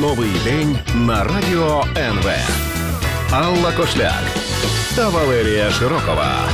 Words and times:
Новий 0.00 0.32
день 0.44 0.78
на 0.94 1.24
радіо 1.24 1.84
НВ. 1.96 2.30
Алла 3.30 3.72
Кошляк 3.72 4.22
та 4.96 5.08
Валерія 5.08 5.70
Широкова. 5.70 6.48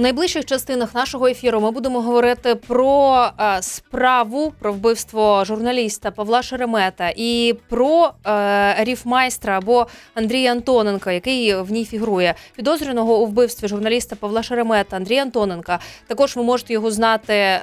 У 0.00 0.02
найближчих 0.02 0.44
частинах 0.44 0.94
нашого 0.94 1.26
ефіру 1.26 1.60
ми 1.60 1.70
будемо 1.70 2.00
говорити 2.00 2.54
про 2.54 3.26
е, 3.40 3.62
справу 3.62 4.52
про 4.58 4.72
вбивство 4.72 5.44
журналіста 5.44 6.10
Павла 6.10 6.42
Шеремета 6.42 7.12
і 7.16 7.54
про 7.68 8.10
е, 8.26 8.84
ріфмайстра 8.84 9.58
або 9.58 9.86
Андрія 10.14 10.52
Антоненка, 10.52 11.12
який 11.12 11.54
в 11.54 11.72
ній 11.72 11.84
фігурує. 11.84 12.34
Підозрюваного 12.56 13.18
у 13.18 13.26
вбивстві 13.26 13.68
журналіста 13.68 14.16
Павла 14.16 14.42
Шеремета 14.42 14.96
Андрія 14.96 15.22
Антоненка. 15.22 15.78
Також 16.06 16.36
ви 16.36 16.42
можете 16.42 16.72
його 16.72 16.90
знати 16.90 17.34
е, 17.34 17.58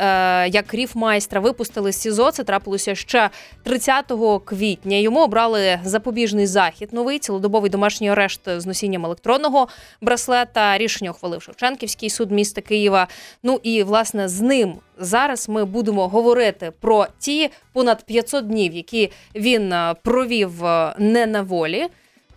як 0.50 0.74
ріфмайстра. 0.74 1.40
Випустили 1.40 1.92
з 1.92 2.02
СІЗО. 2.02 2.32
Це 2.32 2.44
трапилося 2.44 2.96
ще 2.96 3.30
30 3.64 4.12
квітня. 4.46 4.98
Йому 4.98 5.24
обрали 5.24 5.80
запобіжний 5.84 6.48
захід. 6.48 6.90
Новий 6.92 7.20
цілодобовий 7.20 7.72
домашній 7.72 8.10
арешт 8.10 8.42
з 8.58 8.66
носінням 8.66 9.06
електронного 9.06 9.68
браслета. 10.02 10.78
Рішення 10.78 11.12
ухвалив 11.12 11.42
Шевченківський 11.42 12.10
суд 12.10 12.27
міста 12.32 12.62
Києва. 12.62 13.08
Ну 13.44 13.60
і 13.64 13.84
власне 13.84 14.28
з 14.28 14.42
ним 14.42 14.76
зараз 15.00 15.50
ми 15.50 15.66
будемо 15.66 16.08
говорити 16.08 16.72
про 16.80 17.08
ті 17.20 17.50
понад 17.74 18.06
500 18.06 18.48
днів, 18.48 18.74
які 18.74 19.12
він 19.36 19.74
е, 19.74 19.96
провів 20.04 20.66
е, 20.66 20.96
не 20.98 21.26
на 21.26 21.42
волі. 21.42 21.88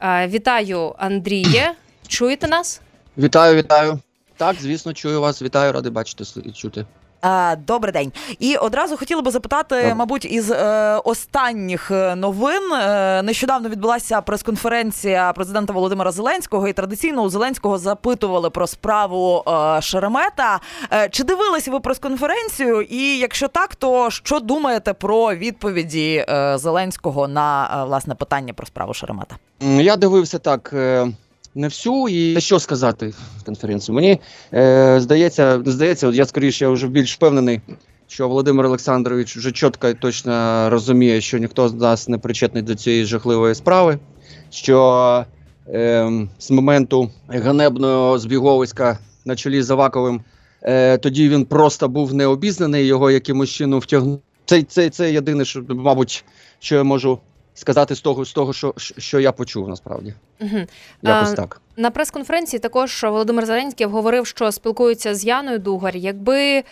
Е, 0.01 0.29
Вітаю, 0.29 0.95
Андріє. 0.99 1.75
Чуєте 2.09 2.49
нас? 2.49 2.80
Вітаю, 3.19 3.57
вітаю. 3.57 3.99
Так, 4.37 4.57
звісно, 4.61 4.93
чую 4.93 5.21
вас. 5.21 5.43
Вітаю, 5.43 5.73
радий 5.73 5.93
бачити 5.93 6.25
і 6.45 6.52
чути. 6.52 6.87
А, 7.23 7.56
Добрий 7.66 7.92
день. 7.92 8.12
І 8.38 8.56
одразу 8.56 8.97
хотіла 8.97 9.23
би 9.23 9.30
запитати, 9.30 9.95
мабуть, 9.97 10.24
із 10.24 10.51
е, 10.51 11.01
останніх 11.04 11.90
е, 11.90 12.15
новин 12.15 12.73
е, 12.73 13.23
нещодавно 13.23 13.68
відбулася 13.68 14.21
прес-конференція 14.21 15.32
президента 15.32 15.73
Володимира 15.73 16.12
Зеленського, 16.12 16.68
і 16.68 16.73
традиційно 16.73 17.23
у 17.23 17.29
Зеленського 17.29 17.79
запитували 17.79 18.51
про 18.51 18.66
справу 18.66 19.45
е, 19.49 19.82
Шеремета. 19.82 20.60
Е, 20.93 21.09
чи 21.09 21.24
дивилися 21.24 21.71
ви 21.71 21.80
прес-конференцію? 21.80 22.82
І 22.82 23.18
якщо 23.18 23.49
так, 23.49 23.74
то 23.74 24.10
що 24.10 24.40
думаєте 24.40 24.93
про 24.93 25.34
відповіді 25.34 26.24
е, 26.29 26.59
Зеленського 26.59 27.29
на 27.29 27.80
е, 27.82 27.84
власне 27.84 28.15
питання 28.15 28.52
про 28.52 28.66
справу 28.66 28.95
Шеремета? 28.95 29.37
Я 29.60 29.96
дивився 29.96 30.38
так 30.38 30.71
е, 30.73 31.09
не 31.54 31.68
всю, 31.68 32.09
і 32.09 32.40
що 32.40 32.59
сказати 32.59 33.12
конференцію. 33.46 33.95
Мені 33.95 34.20
е, 34.54 35.01
здається, 35.01 35.62
здається, 35.66 36.09
я 36.09 36.26
скоріше 36.26 36.68
вже 36.68 36.88
більш 36.88 37.15
впевнений, 37.15 37.60
що 38.06 38.29
Володимир 38.29 38.66
Олександрович 38.66 39.37
вже 39.37 39.52
чітко 39.52 39.88
і 39.88 39.95
точно 39.95 40.66
розуміє, 40.71 41.21
що 41.21 41.38
ніхто 41.38 41.68
з 41.68 41.74
нас 41.74 42.09
не 42.09 42.18
причетний 42.18 42.62
до 42.62 42.74
цієї 42.74 43.04
жахливої 43.04 43.54
справи. 43.54 43.98
Що 44.51 45.24
е, 45.68 46.10
з 46.38 46.51
моменту 46.51 47.10
ганебного 47.28 48.18
збіговиська 48.18 48.98
на 49.24 49.37
чолі 49.37 49.62
з 49.62 49.71
Аваковим, 49.71 50.21
е, 50.62 50.98
тоді 50.98 51.28
він 51.28 51.45
просто 51.45 51.88
був 51.88 52.15
необізнаний, 52.15 52.87
його 52.87 53.10
якимось 53.10 53.51
чином 53.51 53.80
втягнув. 53.80 54.21
Це, 54.45 54.62
це, 54.62 54.90
це 54.90 55.12
єдине, 55.12 55.45
що, 55.45 55.62
мабуть, 55.68 56.24
що 56.59 56.76
я 56.76 56.82
можу 56.82 57.18
сказати 57.61 57.95
з 57.95 58.01
того, 58.01 58.25
з 58.25 58.33
того 58.33 58.53
що, 58.53 58.75
що 58.77 59.21
я 59.21 59.33
почув 59.33 59.69
насправді. 59.69 60.15
Угу. 60.41 60.59
Якось 61.03 61.33
А, 61.33 61.35
так. 61.35 61.61
На 61.77 61.91
прес-конференції 61.91 62.61
також 62.61 63.02
Володимир 63.02 63.47
Зеленський 63.47 63.87
говорив, 63.87 64.27
що 64.27 64.53
спілкується 64.53 65.15
з 65.15 65.25
Яною 65.25 65.59
Дугар. 65.59 65.97
Якби 65.97 66.62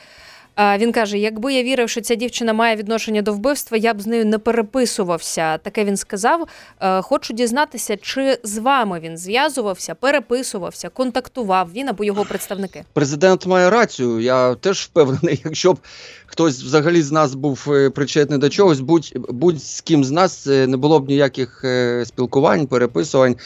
він 0.59 0.93
каже, 0.93 1.19
якби 1.19 1.55
я 1.55 1.63
вірив, 1.63 1.89
що 1.91 2.01
ця 2.01 2.15
дівчина 2.15 2.53
має 2.53 2.77
відношення 2.77 3.23
до 3.23 3.33
вбивства, 3.33 3.77
я 3.77 3.95
б 3.95 4.01
з 4.01 4.07
нею 4.07 4.27
не 4.27 4.39
переписувався. 4.39 5.59
Таке 5.59 5.85
він 5.85 5.97
сказав. 5.97 6.49
Е, 6.81 7.03
Хочу 7.03 7.35
дізнатися, 7.35 7.97
чи 7.97 8.39
з 8.43 8.59
вами 8.59 9.01
він 9.01 9.17
зв'язувався, 9.17 9.95
переписувався, 9.95 10.89
контактував 10.89 11.69
він 11.75 11.89
або 11.89 12.05
його 12.05 12.25
представники. 12.25 12.85
Президент 12.93 13.47
має 13.47 13.71
рацію. 13.71 14.21
Я 14.21 14.55
теж 14.55 14.81
впевнений, 14.81 15.41
якщо 15.45 15.73
б 15.73 15.79
хтось 16.27 16.63
взагалі 16.63 17.03
з 17.03 17.13
нас 17.13 17.35
був 17.35 17.65
е, 17.69 17.91
причетний 17.91 18.39
до 18.39 18.49
чогось, 18.49 18.81
будь, 18.81 19.13
будь 19.29 19.63
з 19.63 19.81
ким 19.81 20.05
з 20.05 20.11
нас 20.11 20.47
е, 20.47 20.67
не 20.67 20.77
було 20.77 21.01
б 21.01 21.09
ніяких 21.09 21.65
спілкувань, 22.05 22.67
переписувань. 22.67 23.37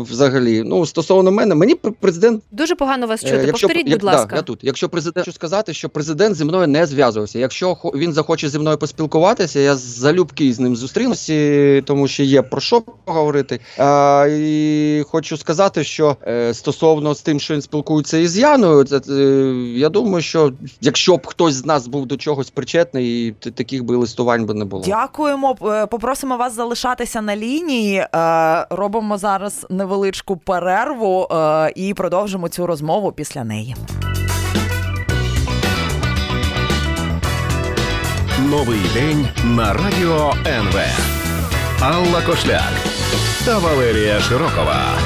взагалі, 0.00 0.62
ну 0.62 0.86
стосовно 0.86 1.30
мене, 1.30 1.54
мені 1.54 1.74
президент 1.74 2.42
Дуже 2.50 2.74
погано 2.74 3.06
вас 3.06 3.20
чути. 3.20 3.46
Повторіть, 3.52 3.88
як- 3.88 3.98
будь 3.98 4.02
ласка. 4.02 4.26
Да, 4.30 4.36
я 4.36 4.42
тут. 4.42 4.58
Якщо 4.62 4.88
президент 4.88 5.26
хочу 5.26 5.32
сказати, 5.32 5.72
що 5.72 5.88
президент 5.94 6.36
зі 6.36 6.44
мною 6.44 6.66
не 6.68 6.86
зв'язувався. 6.86 7.38
Якщо 7.38 7.76
він 7.94 8.12
захоче 8.12 8.48
зі 8.48 8.58
мною 8.58 8.78
поспілкуватися, 8.78 9.60
я 9.60 9.74
залюбки 9.76 10.52
з 10.52 10.60
ним 10.60 10.76
зустрінуся, 10.76 11.82
тому 11.86 12.08
що 12.08 12.22
є 12.22 12.42
про 12.42 12.60
що 12.60 12.80
поговорити. 12.80 13.60
А, 13.78 14.26
і 14.30 15.04
хочу 15.08 15.36
сказати, 15.36 15.84
що 15.84 16.16
е, 16.26 16.54
стосовно 16.54 17.14
з 17.14 17.22
тим, 17.22 17.40
що 17.40 17.54
він 17.54 17.62
спілкується 17.62 18.18
із 18.18 18.38
Яною, 18.38 18.84
це, 18.84 19.00
я 19.76 19.88
думаю, 19.88 20.22
що 20.22 20.52
якщо 20.80 21.16
б 21.16 21.26
хтось 21.26 21.54
з 21.54 21.66
нас 21.66 21.86
був 21.86 22.06
до 22.06 22.16
чогось 22.16 22.50
причетний, 22.50 23.30
т- 23.32 23.50
таких 23.50 23.84
би 23.84 23.96
листувань 23.96 24.46
би 24.46 24.54
не 24.54 24.64
було. 24.64 24.82
Дякуємо. 24.86 25.56
Е, 25.62 25.86
Попросимо 25.86 26.36
вас 26.36 26.54
залишатися 26.56 27.20
на 27.22 27.36
лінії. 27.36 27.96
Е, 28.14 28.66
Робимо 28.70 29.18
зараз 29.18 29.66
невеличку 29.70 30.36
перерву 30.36 31.28
і 31.76 31.94
продовжимо 31.94 32.48
цю 32.48 32.66
розмову 32.66 33.12
після 33.12 33.44
неї. 33.44 33.76
Новий 38.54 38.80
день 38.94 39.28
на 39.44 39.72
радіо 39.72 40.34
НВ. 40.46 40.76
Алла 41.80 42.22
Кошляк 42.26 42.72
та 43.44 43.58
Валерія 43.58 44.20
Широкова. 44.20 45.03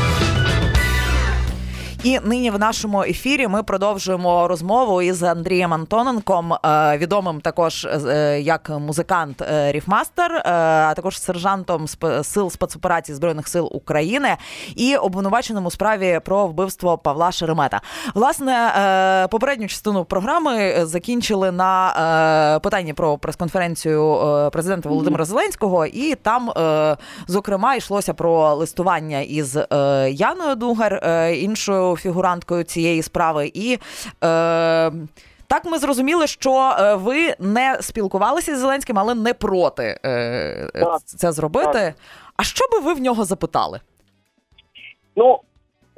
І 2.05 2.21
нині 2.25 2.51
в 2.51 2.59
нашому 2.59 3.03
ефірі 3.03 3.49
ми 3.49 3.63
продовжуємо 3.63 4.49
розмову 4.49 5.03
із 5.03 5.23
Андрієм 5.23 5.75
Антоненком, 5.75 6.53
е, 6.53 6.99
відомим 6.99 7.41
також 7.41 7.85
е, 7.85 8.41
як 8.41 8.71
музикант 8.71 9.43
е, 9.43 9.73
Ріфмастер, 9.73 10.43
а 10.45 10.93
також 10.97 11.21
сержантом 11.21 11.87
сил 12.23 12.51
спецоперацій 12.51 13.15
збройних 13.15 13.49
сил 13.49 13.71
України 13.73 14.37
і 14.77 14.97
обвинуваченим 14.97 15.67
у 15.67 15.71
справі 15.71 16.21
про 16.25 16.47
вбивство 16.47 16.99
Павла 16.99 17.33
Шеремета. 17.33 17.81
Власне, 18.15 19.29
попередню 19.31 19.69
частину 19.69 20.05
програми 20.05 20.75
закінчили 20.87 21.53
на 21.53 22.61
питанні 22.63 22.93
про 22.93 23.19
прес-конференцію 23.19 24.19
президента 24.53 24.89
Володимира 24.89 25.25
Зеленського, 25.25 25.87
і 25.87 26.15
там, 26.15 26.53
зокрема, 27.27 27.75
йшлося 27.75 28.15
про 28.15 28.55
листування 28.55 29.21
із 29.21 29.59
Яною 30.11 30.55
Дугар, 30.55 30.95
е, 30.95 31.37
фігуранткою 31.97 32.65
цієї 32.65 33.03
справи. 33.03 33.51
І 33.55 33.73
е, 33.73 33.79
так 35.47 35.65
ми 35.65 35.79
зрозуміли, 35.79 36.27
що 36.27 36.53
е, 36.79 36.95
ви 36.95 37.35
не 37.39 37.77
спілкувалися 37.81 38.57
з 38.57 38.59
Зеленським, 38.59 38.99
але 38.99 39.15
не 39.15 39.35
проти 39.35 39.99
е, 40.05 40.71
Так, 40.75 41.01
це 41.05 41.33
зробити. 41.33 41.73
так. 41.73 41.95
А 42.37 42.43
що 42.43 42.65
би 42.73 42.79
ви 42.79 42.95
в 42.95 43.01
нього 43.01 43.25
запитали? 43.25 43.81
Ну, 45.17 45.39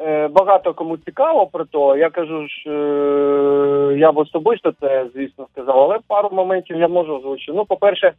е, 0.01 0.29
багато 0.29 0.75
кому 0.75 0.97
цікаво 0.97 1.47
про 1.47 1.65
то. 1.65 1.97
Я 1.97 2.11
кажу 2.11 2.47
е, 2.67 3.99
я 3.99 4.13
б 4.13 4.19
особисто 4.19 4.73
це, 4.81 5.07
звісно, 5.15 5.47
сказав, 5.53 5.79
але 5.79 5.99
пару 6.07 6.31
моментів 6.33 6.77
я 6.77 6.89
можу 6.89 7.17
озвучити. 7.17 7.53
Ну, 7.53 7.65
по-перше, 7.65 8.13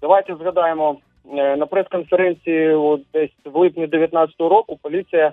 давайте 0.00 0.34
згадаємо 0.36 0.96
е, 1.32 1.56
на 1.56 1.66
прес-конференції 1.66 2.74
от 2.74 3.00
десь 3.12 3.30
в 3.44 3.56
липні 3.58 3.86
19-го 3.86 4.48
року 4.48 4.78
поліція 4.82 5.32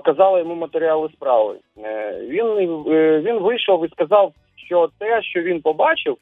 показала 0.00 0.38
йому 0.38 0.54
матеріали 0.54 1.08
справи. 1.08 1.56
Е, 1.78 2.20
Він, 2.20 2.46
е, 2.88 3.20
він 3.20 3.38
вийшов 3.38 3.86
і 3.86 3.88
сказав, 3.88 4.32
що 4.56 4.88
те, 4.98 5.22
що 5.22 5.42
він 5.42 5.60
побачив, 5.60 6.16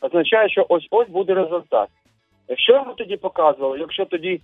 означає, 0.00 0.48
що 0.48 0.66
ось 0.68 0.86
ось 0.90 1.08
буде 1.08 1.34
результат. 1.34 1.88
Що 2.56 2.72
йому 2.72 2.94
тоді 2.94 3.16
показували? 3.16 3.78
Якщо 3.78 4.04
тоді 4.04 4.40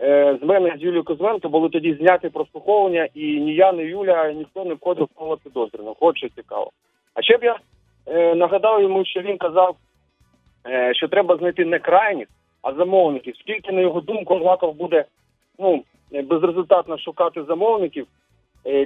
Е, 0.00 0.38
з 0.42 0.44
мене 0.44 0.68
з 0.78 0.82
Юлією 0.82 1.04
Кузьменко 1.04 1.48
були 1.48 1.68
тоді 1.68 1.94
зняті 1.94 2.28
прослуховування, 2.28 3.08
і 3.14 3.40
ні 3.40 3.54
я, 3.54 3.72
ні 3.72 3.82
Юля, 3.82 4.32
ніхто 4.32 4.64
не 4.64 4.74
входив 4.74 5.04
в 5.04 5.18
коло 5.18 5.36
підозрюваного. 5.36 5.96
От 6.00 6.16
цікаво. 6.36 6.70
А 7.14 7.22
ще 7.22 7.38
б 7.38 7.44
я 7.44 7.56
нагадав 8.34 8.82
йому, 8.82 9.04
що 9.04 9.20
він 9.20 9.38
казав, 9.38 9.76
що 10.92 11.08
треба 11.08 11.36
знайти 11.36 11.64
не 11.64 11.78
крайніх, 11.78 12.28
а 12.62 12.72
замовників. 12.72 13.36
Скільки, 13.36 13.72
на 13.72 13.80
його 13.80 14.00
думку, 14.00 14.34
Аваков 14.34 14.74
буде 14.74 15.04
ну, 15.58 15.84
безрезультатно 16.20 16.98
шукати 16.98 17.44
замовників, 17.44 18.06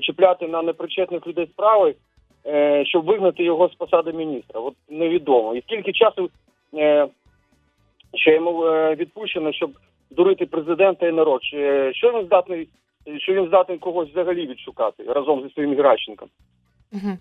чіпляти 0.02 0.48
на 0.48 0.62
непричетних 0.62 1.26
людей 1.26 1.46
справи, 1.46 1.94
е, 2.46 2.84
щоб 2.86 3.04
вигнати 3.04 3.44
його 3.44 3.68
з 3.68 3.74
посади 3.74 4.12
міністра. 4.12 4.60
От 4.60 4.74
невідомо. 4.88 5.54
І 5.54 5.62
скільки 5.62 5.92
часу 5.92 6.30
е, 6.74 7.06
ще 8.14 8.34
йому 8.34 8.64
е, 8.64 8.94
відпущено, 8.94 9.52
щоб 9.52 9.70
дурити 10.10 10.46
президента 10.46 11.06
і 11.08 11.12
народ. 11.12 11.40
Що 11.92 12.12
він 12.12 12.26
здатний, 12.26 12.68
що 13.18 13.32
він 13.32 13.46
здатний 13.46 13.78
когось 13.78 14.08
взагалі 14.08 14.46
відшукати 14.46 15.02
разом 15.02 15.42
зі 15.42 15.54
своїм 15.54 15.76
Геращенком? 15.76 16.28
Угу. 16.92 17.18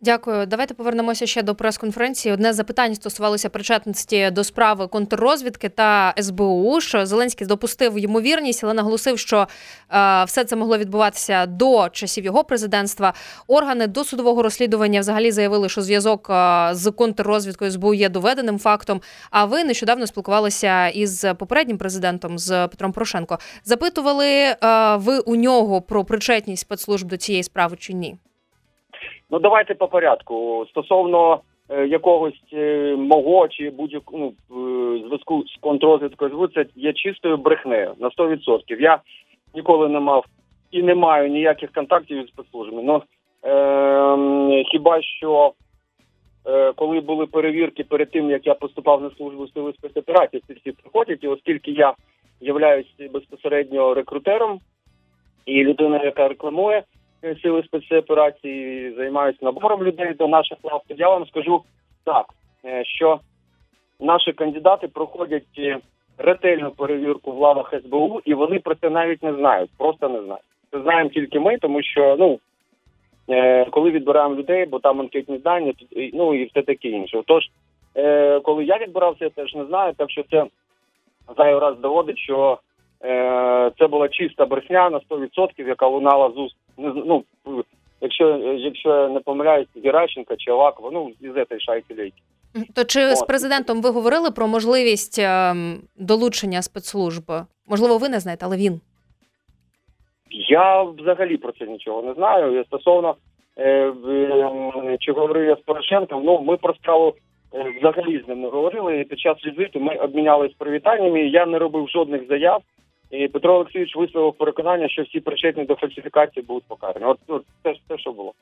Дякую. 0.00 0.46
Давайте 0.46 0.74
повернемося 0.74 1.26
ще 1.26 1.42
до 1.42 1.54
прес-конференції. 1.54 2.34
Одне 2.34 2.52
з 2.52 2.56
запитань 2.56 2.94
стосувалося 2.94 3.48
причетності 3.48 4.30
до 4.30 4.44
справи 4.44 4.86
контррозвідки 4.86 5.68
та 5.68 6.14
СБУ. 6.22 6.80
Що 6.80 7.06
Зеленський 7.06 7.46
допустив 7.46 7.98
ймовірність, 7.98 8.64
але 8.64 8.74
наголосив, 8.74 9.18
що 9.18 9.48
е, 9.90 10.24
все 10.24 10.44
це 10.44 10.56
могло 10.56 10.78
відбуватися 10.78 11.46
до 11.46 11.88
часів 11.88 12.24
його 12.24 12.44
президентства. 12.44 13.14
Органи 13.46 13.86
досудового 13.86 14.42
розслідування 14.42 15.00
взагалі 15.00 15.30
заявили, 15.30 15.68
що 15.68 15.82
зв'язок 15.82 16.30
е, 16.30 16.68
з 16.72 16.90
контррозвідкою 16.90 17.70
СБУ 17.70 17.94
є 17.94 18.08
доведеним 18.08 18.58
фактом. 18.58 19.00
А 19.30 19.44
ви 19.44 19.64
нещодавно 19.64 20.06
спілкувалися 20.06 20.88
із 20.88 21.26
попереднім 21.38 21.78
президентом 21.78 22.38
з 22.38 22.68
Петром 22.68 22.92
Порошенко. 22.92 23.38
Запитували 23.64 24.26
е, 24.26 24.56
ви 24.96 25.18
у 25.18 25.36
нього 25.36 25.82
про 25.82 26.04
причетність 26.04 26.60
спецслужб 26.60 27.08
до 27.08 27.16
цієї 27.16 27.42
справи 27.42 27.76
чи 27.80 27.92
ні? 27.92 28.16
Ну 29.30 29.38
давайте 29.38 29.74
по 29.74 29.88
порядку. 29.88 30.66
Стосовно 30.70 31.40
е, 31.68 31.86
якогось 31.86 32.42
е, 32.52 32.96
мого 32.96 33.48
чи 33.48 33.70
будь-якого 33.70 34.32
ну, 34.50 34.56
е, 34.96 35.08
зв'язку 35.08 35.44
з 35.46 35.60
контррозвідкою 35.60 36.30
СБУ, 36.30 36.48
це 36.48 36.66
є 36.76 36.92
чистою 36.92 37.36
брехнею 37.36 37.94
на 37.98 38.08
100%. 38.08 38.80
Я 38.80 39.00
ніколи 39.54 39.88
не 39.88 40.00
мав 40.00 40.24
і 40.70 40.82
не 40.82 40.94
маю 40.94 41.28
ніяких 41.28 41.72
контактів 41.72 42.24
із 42.24 42.28
спецслужбами. 42.28 42.82
Ну 42.82 43.02
е, 43.44 44.64
хіба 44.64 45.02
що 45.02 45.52
е, 46.46 46.72
коли 46.72 47.00
були 47.00 47.26
перевірки 47.26 47.84
перед 47.84 48.10
тим, 48.10 48.30
як 48.30 48.46
я 48.46 48.54
поступав 48.54 49.02
на 49.02 49.10
службу 49.10 49.48
сили 49.48 49.72
спецоперацій, 49.72 50.42
ці 50.46 50.52
всі 50.54 50.72
приходять, 50.72 51.24
і 51.24 51.28
оскільки 51.28 51.70
я 51.70 51.94
являюсь 52.40 52.94
безпосередньо 53.12 53.94
рекрутером 53.94 54.60
і 55.46 55.64
людиною, 55.64 56.04
яка 56.04 56.28
рекламує 56.28 56.82
сили 57.42 57.62
спецоперації, 57.62 58.92
займаюся 58.96 59.38
набором 59.42 59.82
людей 59.82 60.14
до 60.14 60.28
наших 60.28 60.58
лав, 60.62 60.82
я 60.88 61.08
вам 61.08 61.26
скажу 61.26 61.62
так, 62.04 62.26
е, 62.64 62.84
що 62.84 63.20
наші 64.00 64.32
кандидати 64.32 64.88
проходять 64.88 65.58
е, 65.58 65.78
ретельну 66.18 66.70
перевірку 66.70 67.32
в 67.32 67.38
лавах 67.38 67.74
СБУ, 67.84 68.20
і 68.24 68.34
вони 68.34 68.58
про 68.58 68.74
це 68.74 68.90
навіть 68.90 69.22
не 69.22 69.34
знають, 69.34 69.70
просто 69.78 70.08
не 70.08 70.22
знають. 70.22 70.44
Це 70.70 70.82
знаємо 70.82 71.10
тільки 71.10 71.40
ми, 71.40 71.58
тому 71.58 71.82
що 71.82 72.16
ну 72.18 72.38
е, 73.30 73.64
коли 73.64 73.90
відбираємо 73.90 74.34
людей, 74.34 74.66
бо 74.66 74.78
там 74.78 75.00
анкетні 75.00 75.38
дані, 75.38 75.74
і- 75.90 76.10
ну 76.14 76.34
і 76.34 76.44
все 76.44 76.62
таке 76.62 76.88
інше. 76.88 77.22
Тож, 77.26 77.44
е, 77.96 78.40
коли 78.40 78.64
я 78.64 78.78
відбирався, 78.78 79.24
я 79.24 79.30
теж 79.30 79.54
не 79.54 79.64
знаю, 79.64 79.92
так 79.96 80.10
що 80.10 80.22
це 80.30 80.46
зайвий 81.36 81.60
раз 81.60 81.78
доводить, 81.78 82.18
що 82.18 82.52
е, 82.52 82.58
це 83.78 83.86
була 83.90 84.08
чиста 84.08 84.46
брехня 84.46 84.90
на 84.90 84.98
100%, 84.98 85.68
яка 85.68 85.86
лунала 85.86 86.30
з 86.30 86.38
уст. 86.38 86.56
Ну, 86.78 87.24
е, 87.46 87.50
якщо, 88.00 88.36
якщо 88.56 88.88
я 88.88 89.08
не 89.08 89.20
помиляюсь, 89.20 89.68
Геращенка 89.84 90.36
чи 90.36 90.50
Авакова, 90.50 90.90
ну, 90.92 91.08
із 91.08 91.16
цієї 91.18 91.60
шайки 91.60 91.94
лейки. 91.94 92.22
То 92.74 92.84
чи 92.84 93.14
з 93.14 93.22
президентом 93.22 93.82
ви 93.82 93.90
говорили 93.90 94.30
про 94.30 94.48
можливість 94.48 95.18
ем, 95.18 95.80
долучення 95.96 96.62
спецслужб? 96.62 97.32
Можливо, 97.68 97.98
ви 97.98 98.08
не 98.08 98.20
знаєте, 98.20 98.46
але 98.46 98.56
він. 98.56 98.80
Я 100.30 100.82
взагалі 100.82 101.36
про 101.36 101.52
це 101.52 101.66
нічого 101.66 102.02
не 102.02 102.14
знаю. 102.14 102.60
І 102.60 102.64
Стосовно 102.64 103.14
е, 103.56 103.92
е, 104.08 104.96
чи 105.00 105.12
говорив 105.12 105.44
я 105.44 105.56
з 105.56 105.60
Порошенком, 105.60 106.24
ну 106.24 106.40
ми 106.40 106.56
про 106.56 106.74
справу 106.74 107.14
е, 107.54 107.74
взагалі 107.78 108.22
з 108.24 108.28
ним 108.28 108.40
не 108.40 108.48
говорили. 108.48 109.00
І 109.00 109.04
під 109.04 109.20
час 109.20 109.36
візиту 109.46 109.80
ми 109.80 109.96
обмінялись 109.96 110.52
привітаннями. 110.58 111.20
Я 111.20 111.46
не 111.46 111.58
робив 111.58 111.88
жодних 111.88 112.28
заяв. 112.28 112.62
І 113.10 113.28
Петро 113.28 113.54
Олексійович 113.54 113.96
висловив 113.96 114.32
переконання, 114.32 114.88
що 114.88 115.02
всі 115.02 115.20
причетні 115.20 115.64
до 115.64 115.74
фальсифікації 115.74 116.46
будуть 116.46 116.64
покарані. 116.68 117.06
От, 117.06 117.18
от 117.28 117.44
це 117.62 117.74
ж 117.74 117.80
те, 117.88 117.98
що 117.98 118.12
було. 118.12 118.32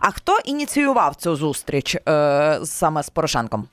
А 0.00 0.10
хто 0.10 0.32
ініціював 0.44 1.14
цю 1.14 1.34
зустріч 1.34 1.94
е, 1.94 2.00
саме 2.62 3.02
з 3.02 3.10
Порошенком? 3.10 3.68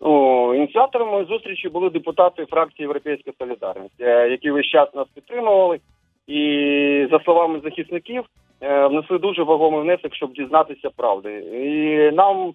Ну, 0.00 0.54
ініціаторами 0.54 1.24
зустрічі 1.24 1.68
були 1.68 1.90
депутати 1.90 2.46
фракції 2.46 2.84
Європейська 2.84 3.30
Солідарність, 3.38 4.00
е, 4.00 4.28
які 4.28 4.50
весь 4.50 4.66
час 4.66 4.88
нас 4.94 5.06
підтримували. 5.14 5.80
І 6.26 7.08
за 7.10 7.20
словами 7.20 7.60
захисників, 7.64 8.24
е, 8.60 8.86
внесли 8.86 9.18
дуже 9.18 9.42
вагомий 9.42 9.80
внесок, 9.80 10.14
щоб 10.14 10.32
дізнатися 10.32 10.90
правди. 10.96 11.32
І 11.38 12.16
нам 12.16 12.52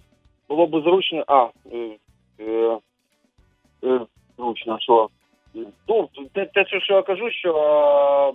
було 0.49 0.67
б 0.67 0.83
зручно. 0.83 1.23
А, 1.27 1.47
е, 1.73 1.89
е, 2.39 2.77
е, 3.83 3.99
зручно, 4.37 4.77
що 4.79 5.09
ну, 5.87 6.09
те, 6.33 6.45
те, 6.45 6.65
що- 6.65 6.93
я 6.93 7.01
кажу, 7.01 7.31
що 7.31 7.55
е, 7.57 8.33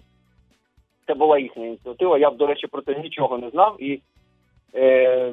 це 1.07 1.15
була 1.15 1.39
їхня 1.39 1.67
ініціатива. 1.67 2.19
Я 2.19 2.31
б, 2.31 2.37
до 2.37 2.47
речі, 2.47 2.67
про 2.67 2.83
це 2.83 2.95
нічого 2.99 3.39
не 3.39 3.51
знав. 3.51 3.77
І, 3.83 4.01
е, 4.75 5.33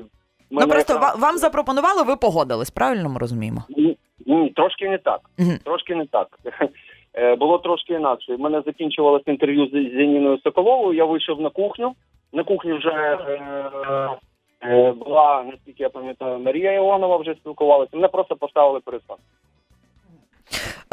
Ну 0.52 0.68
просто 0.68 0.94
якраз- 0.94 1.20
вам 1.20 1.38
запропонували, 1.38 2.04
ви 2.04 2.16
погодились, 2.16 2.72
правильно 2.72 3.10
ми 3.10 3.20
розуміємо? 3.20 3.64
ні, 3.70 3.98
ні, 4.26 4.50
трошки 4.50 4.90
не 4.90 4.98
так. 4.98 5.22
Мгм. 5.38 5.58
Трошки 5.64 5.96
не 5.96 6.06
так. 6.06 6.28
Е, 7.16 7.36
Було 7.36 7.58
трошки 7.58 7.94
інакше. 7.94 8.36
У 8.36 8.38
мене 8.38 8.62
закінчувалося 8.66 9.32
інтерв'ю 9.32 9.66
з 9.68 9.72
з 9.72 10.00
Яніною 10.00 10.40
Соколовою. 10.40 10.98
Я 10.98 11.06
вийшов 11.06 11.42
на 11.42 11.50
кухню. 11.50 11.94
На 12.32 12.44
кухні 12.44 12.74
вже 12.74 12.90
е, 12.90 14.10
е, 14.64 14.92
була, 14.92 15.44
наскільки 15.44 15.84
я 15.84 15.90
пам'ятаю, 15.90 16.40
Марія 16.40 16.72
Іонова 16.72 17.18
вже 17.18 17.34
спілкувалася. 17.34 17.90
Мене 17.94 18.08
просто 18.08 18.36
поставили 18.36 18.80
перед 18.80 19.02
фактом. 19.02 19.26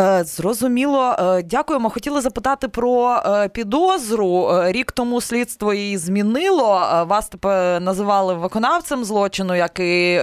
Е, 0.00 0.24
Зрозуміло, 0.24 1.16
Е, 1.18 1.42
дякуємо. 1.42 1.90
Хотіли 1.90 2.20
запитати 2.20 2.68
про 2.68 3.22
е, 3.26 3.48
підозру. 3.48 4.50
Рік 4.64 4.92
тому 4.92 5.20
слідство 5.20 5.74
її 5.74 5.98
змінило. 5.98 7.04
Вас 7.08 7.28
тепер 7.28 7.80
називали 7.80 8.34
виконавцем 8.34 9.04
злочину, 9.04 9.54
як 9.54 9.80
і 9.80 10.20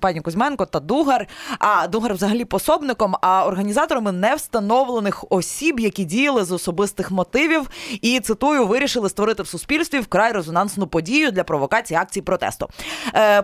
пані 0.00 0.20
Кузьменко 0.20 0.66
та 0.66 0.80
Дугар. 0.80 1.26
А 1.58 1.86
Дугар 1.86 2.14
взагалі 2.14 2.44
пособником, 2.44 3.16
а 3.20 3.46
організаторами 3.46 4.12
невстановлених 4.12 5.24
осіб, 5.30 5.80
які 5.80 6.04
діяли 6.04 6.44
з 6.44 6.52
особистих 6.52 7.10
мотивів. 7.10 7.70
І 8.02 8.20
цитую, 8.20 8.66
вирішили 8.66 9.08
створити 9.08 9.42
в 9.42 9.46
суспільстві 9.46 9.98
вкрай 9.98 10.32
резонансну 10.32 10.86
подію 10.86 11.30
для 11.30 11.44
провокації 11.44 12.00
акцій 12.00 12.22
протесту. 12.22 12.68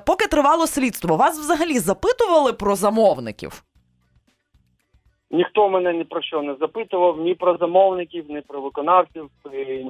Поки 0.06 0.26
тривало 0.26 0.66
слідство, 0.66 1.16
вас 1.16 1.38
взагалі 1.38 1.78
запитували 1.78 2.52
про 2.52 2.76
замовників? 2.76 3.65
Ніхто 5.30 5.68
мене 5.68 5.92
ні 5.92 6.04
про 6.04 6.22
що 6.22 6.42
не 6.42 6.54
запитував, 6.54 7.20
ні 7.20 7.34
про 7.34 7.56
замовників, 7.56 8.24
ні 8.28 8.40
про 8.40 8.60
виконавців, 8.60 9.30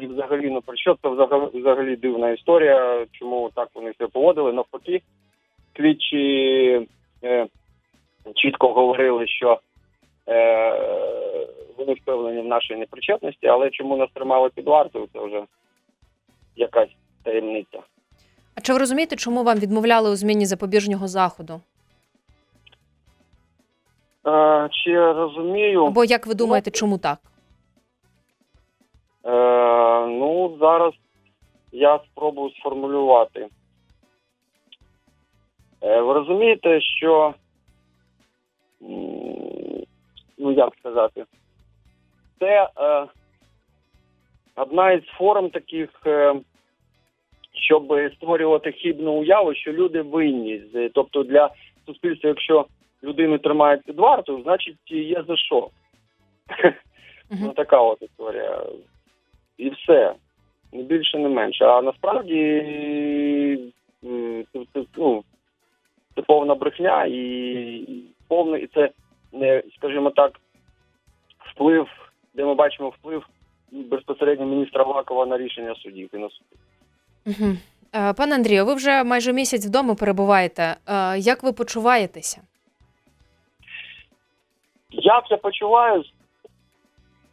ні 0.00 0.06
взагалі 0.06 0.50
не 0.50 0.60
про 0.60 0.76
що. 0.76 0.96
Це 1.02 1.08
взагалі, 1.08 1.50
взагалі 1.54 1.96
дивна 1.96 2.30
історія, 2.30 3.06
чому 3.12 3.50
так 3.54 3.68
вони 3.74 3.92
себе 3.98 4.10
поводили. 4.12 4.52
Навпаки, 4.52 5.02
слідчі 5.76 6.86
е, 7.24 7.46
чітко 8.34 8.72
говорили, 8.72 9.26
що 9.26 9.60
е, 10.28 11.16
вони 11.78 11.94
впевнені 11.94 12.40
в 12.40 12.46
нашій 12.46 12.76
непричетності, 12.76 13.46
але 13.46 13.70
чому 13.70 13.96
нас 13.96 14.08
тримали 14.14 14.48
під 14.54 14.66
вартою, 14.66 15.08
це 15.12 15.20
вже 15.20 15.42
якась 16.56 16.90
таємниця. 17.22 17.78
А 18.54 18.60
чи 18.60 18.72
ви 18.72 18.78
розумієте, 18.78 19.16
чому 19.16 19.42
вам 19.42 19.58
відмовляли 19.58 20.10
у 20.10 20.16
зміні 20.16 20.46
запобіжнього 20.46 21.08
заходу? 21.08 21.60
Е, 24.26 24.68
чи 24.72 24.90
я 24.90 25.12
розумію? 25.12 25.84
Або 25.84 26.04
як 26.04 26.26
ви 26.26 26.34
думаєте, 26.34 26.70
чому 26.70 26.98
так? 26.98 27.18
Е, 29.24 30.06
ну, 30.06 30.56
зараз 30.60 30.92
я 31.72 32.00
спробую 32.12 32.50
сформулювати. 32.50 33.48
Е, 35.82 36.00
ви 36.00 36.12
розумієте, 36.12 36.80
що 36.80 37.34
ну 40.38 40.52
як 40.52 40.74
сказати, 40.78 41.24
це 42.38 42.68
е, 42.78 43.06
одна 44.56 44.92
із 44.92 45.04
форм 45.04 45.50
таких, 45.50 45.90
е, 46.06 46.34
щоб 47.52 47.92
створювати 48.16 48.72
хібну 48.72 49.12
уяву, 49.12 49.54
що 49.54 49.72
люди 49.72 50.02
винні. 50.02 50.62
Тобто 50.94 51.22
для 51.22 51.50
суспільства, 51.86 52.28
якщо 52.28 52.66
людину 53.02 53.38
тримають 53.38 53.82
під 53.82 53.98
вартою, 53.98 54.42
значить 54.42 54.76
є 54.88 55.24
за 55.28 55.36
що. 55.36 55.68
Ну, 57.30 57.52
така 57.52 57.80
от 57.80 58.02
історія. 58.02 58.62
І 59.58 59.70
все. 59.70 60.14
Не 60.72 60.82
більше, 60.82 61.18
не 61.18 61.28
менше. 61.28 61.64
А 61.64 61.82
насправді 61.82 62.62
це, 64.52 64.84
ну, 64.96 65.24
це 66.14 66.22
повна 66.22 66.54
брехня 66.54 67.04
і, 67.04 68.02
повне, 68.28 68.58
і 68.58 68.66
це 68.66 68.90
не, 69.32 69.62
скажімо 69.76 70.10
так, 70.10 70.40
вплив, 71.38 71.88
де 72.34 72.44
ми 72.44 72.54
бачимо 72.54 72.88
вплив 72.88 73.26
безпосередньо 73.70 74.46
міністра 74.46 74.84
Авакова 74.84 75.26
на 75.26 75.38
рішення 75.38 75.74
судів 75.74 76.10
і 76.14 76.16
на 76.16 76.28
суді. 76.28 76.56
Угу. 77.26 77.56
Пане 78.16 78.34
Андрію, 78.34 78.66
ви 78.66 78.74
вже 78.74 79.04
майже 79.04 79.32
місяць 79.32 79.66
вдома 79.66 79.94
перебуваєте. 79.94 80.76
Е, 80.86 81.18
Як 81.18 81.42
ви 81.42 81.52
почуваєтеся? 81.52 82.40
Я 84.90 85.20
почуваюсь? 85.42 86.12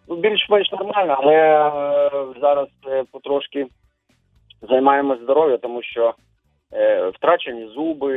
Ну, 0.08 0.16
більш-менш 0.16 0.72
нормально, 0.72 1.16
але 1.20 1.36
е, 1.36 2.40
зараз 2.42 2.68
е, 2.88 3.04
потрошки 3.12 3.68
займаємось 4.62 5.22
здоров'ям, 5.22 5.58
тому 5.62 5.84
що 5.84 6.14
е, 6.74 7.10
втрачені 7.10 7.68
зуби, 7.68 8.14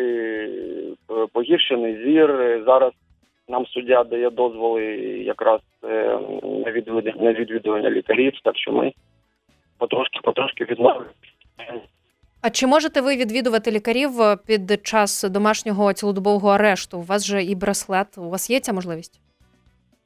погіршений 1.33 2.05
зір. 2.05 2.63
Зараз 2.67 2.93
нам 3.49 3.67
суддя 3.67 4.05
дає 4.05 4.31
дозволи 4.31 4.85
якраз 5.25 5.61
на 6.43 6.73
відвідування, 6.73 7.15
на 7.21 7.33
відвідування 7.33 7.91
лікарів, 7.91 8.33
так 8.45 8.59
що 8.59 8.73
ми 8.73 8.93
потрошки 9.79 10.21
потрошки 10.23 10.65
відновлюємо. 10.65 11.11
А 12.43 12.51
чи 12.51 12.67
можете 12.67 13.01
ви 13.01 13.17
відвідувати 13.17 13.71
лікарів 13.71 14.11
під 14.47 14.87
час 14.87 15.23
домашнього 15.23 15.93
цілодобового 15.93 16.49
арешту? 16.49 16.99
У 16.99 17.03
вас 17.03 17.27
же 17.27 17.43
і 17.43 17.55
браслет. 17.55 18.19
У 18.19 18.29
вас 18.29 18.51
є 18.51 18.61
ця 18.61 18.73
можливість? 18.73 19.21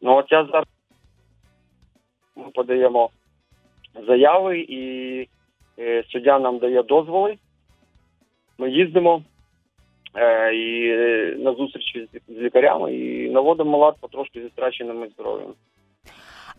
Ну 0.03 0.17
от 0.17 0.33
я 0.33 0.45
зараз 0.45 0.65
ми 2.37 2.51
подаємо 2.55 3.11
заяви, 4.07 4.61
і 4.61 5.29
е, 5.79 6.05
суддя 6.09 6.39
нам 6.39 6.59
дає 6.59 6.83
дозволи. 6.83 7.37
Ми 8.59 8.71
їздимо 8.71 9.23
е, 10.17 10.55
і 10.55 10.89
е, 10.91 11.37
на 11.39 11.55
зустрічі 11.55 12.09
з, 12.29 12.31
лікарями 12.31 12.95
і 12.97 13.31
наводимо 13.31 13.79
лад 13.79 13.97
потрошки 14.01 14.43
зі 14.43 14.49
страченими 14.49 15.09
здоров'ям. 15.09 15.55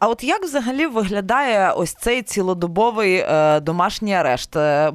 А 0.01 0.09
от 0.09 0.23
як 0.23 0.41
взагалі 0.41 0.85
виглядає 0.85 1.73
ось 1.77 1.93
цей 1.93 2.21
цілодобовий 2.21 3.15
е, 3.15 3.59
домашній 3.59 4.13
арешт? 4.13 4.55
Е, 4.55 4.91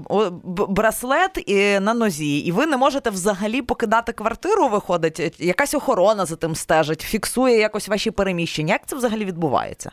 браслет 0.69 1.45
і 1.47 1.81
на 1.81 1.95
нозі, 1.95 2.39
і 2.39 2.53
ви 2.53 2.67
не 2.67 2.77
можете 2.77 3.11
взагалі 3.11 3.63
покидати 3.63 4.13
квартиру, 4.13 4.69
виходить? 4.69 5.21
Е, 5.21 5.31
Якась 5.39 5.75
охорона 5.75 6.25
за 6.25 6.37
тим 6.37 6.55
стежить, 6.55 7.01
фіксує 7.01 7.59
якось 7.59 7.89
ваші 7.89 8.11
переміщення. 8.11 8.73
Як 8.73 8.87
це 8.87 8.97
взагалі 8.97 9.25
відбувається? 9.25 9.91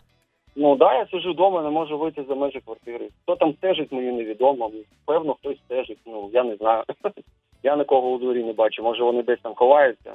Ну 0.56 0.76
да, 0.76 0.94
я 0.94 1.08
сижу 1.12 1.32
вдома, 1.32 1.62
не 1.62 1.70
можу 1.70 1.98
вийти 1.98 2.24
за 2.28 2.36
межі 2.36 2.60
квартири. 2.66 3.10
Хто 3.24 3.36
там 3.36 3.54
стежить, 3.54 3.92
мені 3.92 4.12
невідомо. 4.12 4.72
Певно, 5.06 5.34
хтось 5.34 5.58
стежить. 5.66 6.00
Ну 6.06 6.30
я 6.34 6.44
не 6.44 6.56
знаю. 6.56 6.84
Я 7.64 7.76
нікого 7.76 8.12
у 8.12 8.18
дворі 8.18 8.44
не 8.44 8.54
бачу. 8.54 8.84
Може 8.84 9.04
вони 9.04 9.24
десь 9.24 9.40
там 9.44 9.54
ховаються. 9.56 10.14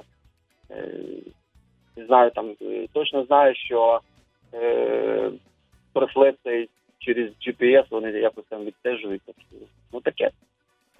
Не 1.96 2.06
знаю, 2.06 2.30
там 2.30 2.50
точно 2.92 3.24
знаю, 3.24 3.54
що 3.54 4.00
е, 4.54 5.30
браслет 5.94 6.36
через 6.98 7.30
GPS 7.46 7.84
вони 7.90 8.10
якось 8.10 8.44
там 8.48 8.64
відстежують. 8.64 9.22
Так 9.26 9.36
Ну 9.92 10.00
таке. 10.00 10.30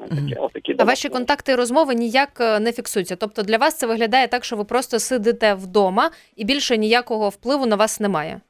Ну, 0.00 0.49
таке, 0.52 0.75
А 0.78 0.85
ваші 0.85 1.09
контакти 1.09 1.52
і 1.52 1.55
розмови 1.55 1.95
ніяк 1.95 2.40
е, 2.40 2.61
не 2.61 2.73
фіксуються. 2.73 3.17
Тобто 3.17 3.43
для 3.43 3.57
вас 3.57 3.78
це 3.78 3.87
виглядає 3.87 4.28
так, 4.28 4.45
що 4.45 4.57
ви 4.57 4.64
просто 4.64 4.99
сидите 4.99 5.55
вдома 5.55 6.11
і 6.37 6.45
більше 6.45 6.78
ніякого 6.78 7.28
впливу 7.28 7.67
на 7.67 7.76
вас 7.76 8.00
немає. 8.00 8.40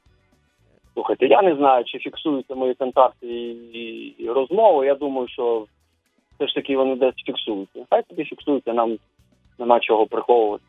Слухайте, 0.93 1.27
я 1.27 1.41
не 1.41 1.55
знаю, 1.55 1.83
чи 1.85 1.99
фіксуються 1.99 2.55
мої 2.55 2.73
контакти 2.73 3.27
і, 3.27 3.49
і, 3.73 4.15
і 4.19 4.29
розмови. 4.29 4.85
Я 4.85 4.95
думаю, 4.95 5.27
що 5.27 5.65
все 6.35 6.47
ж 6.47 6.55
таки 6.55 6.77
вони 6.77 6.95
десь 6.95 7.23
фіксуються. 7.25 7.79
Хай 7.89 8.03
тобі 8.03 8.23
фіксуються, 8.23 8.73
нам 8.73 8.97
нема 9.59 9.79
чого 9.79 10.07
приховувати. 10.07 10.63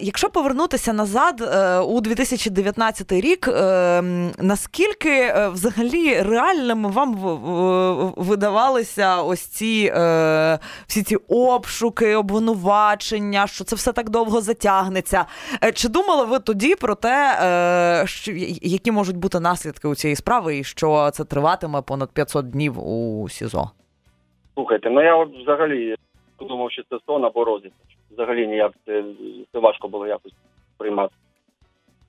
Якщо 0.00 0.30
повернутися 0.30 0.92
назад 0.92 1.40
е, 1.40 1.78
у 1.78 2.00
2019 2.00 3.12
рік, 3.12 3.48
е, 3.48 4.02
наскільки 4.38 5.10
е, 5.10 5.48
взагалі 5.48 6.22
реальними 6.22 6.90
вам 6.90 7.14
видавалися 8.16 9.22
ось 9.22 9.46
ці 9.46 9.92
всі 10.86 11.02
ці 11.02 11.16
обшуки, 11.28 12.16
обвинувачення, 12.16 13.46
що 13.46 13.64
це 13.64 13.76
все 13.76 13.92
так 13.92 14.10
довго 14.10 14.40
затягнеться? 14.40 15.24
Чи 15.74 15.88
думали 15.88 16.24
ви 16.24 16.38
тоді 16.38 16.74
про 16.74 16.94
те, 16.94 17.36
які 18.62 18.92
можуть 18.92 19.16
бути 19.16 19.40
наслідки 19.40 19.88
у 19.88 19.94
цієї 19.94 20.16
справи, 20.16 20.58
і 20.58 20.64
що 20.64 21.10
це 21.10 21.24
триватиме 21.24 21.82
понад 21.82 22.12
500 22.12 22.50
днів 22.50 22.88
у 22.88 23.28
СІЗО? 23.28 23.70
Слухайте, 24.54 24.90
ну 24.90 25.02
я 25.02 25.16
от 25.16 25.28
взагалі 25.42 25.96
думав, 26.40 26.70
що 26.70 26.82
це 26.90 26.98
сон 27.06 27.24
або 27.24 27.44
розіграш. 27.44 27.91
Взагалі 28.12 28.46
ніяк 28.46 28.72
це, 28.86 29.04
це 29.52 29.58
важко 29.58 29.88
було 29.88 30.06
якось 30.06 30.32
приймати. 30.76 31.14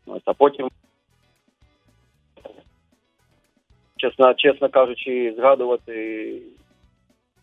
Ось, 0.06 0.22
а 0.26 0.34
потім, 0.34 0.70
чесно, 3.98 4.34
чесно 4.34 4.70
кажучи, 4.70 5.34
згадувати 5.38 6.42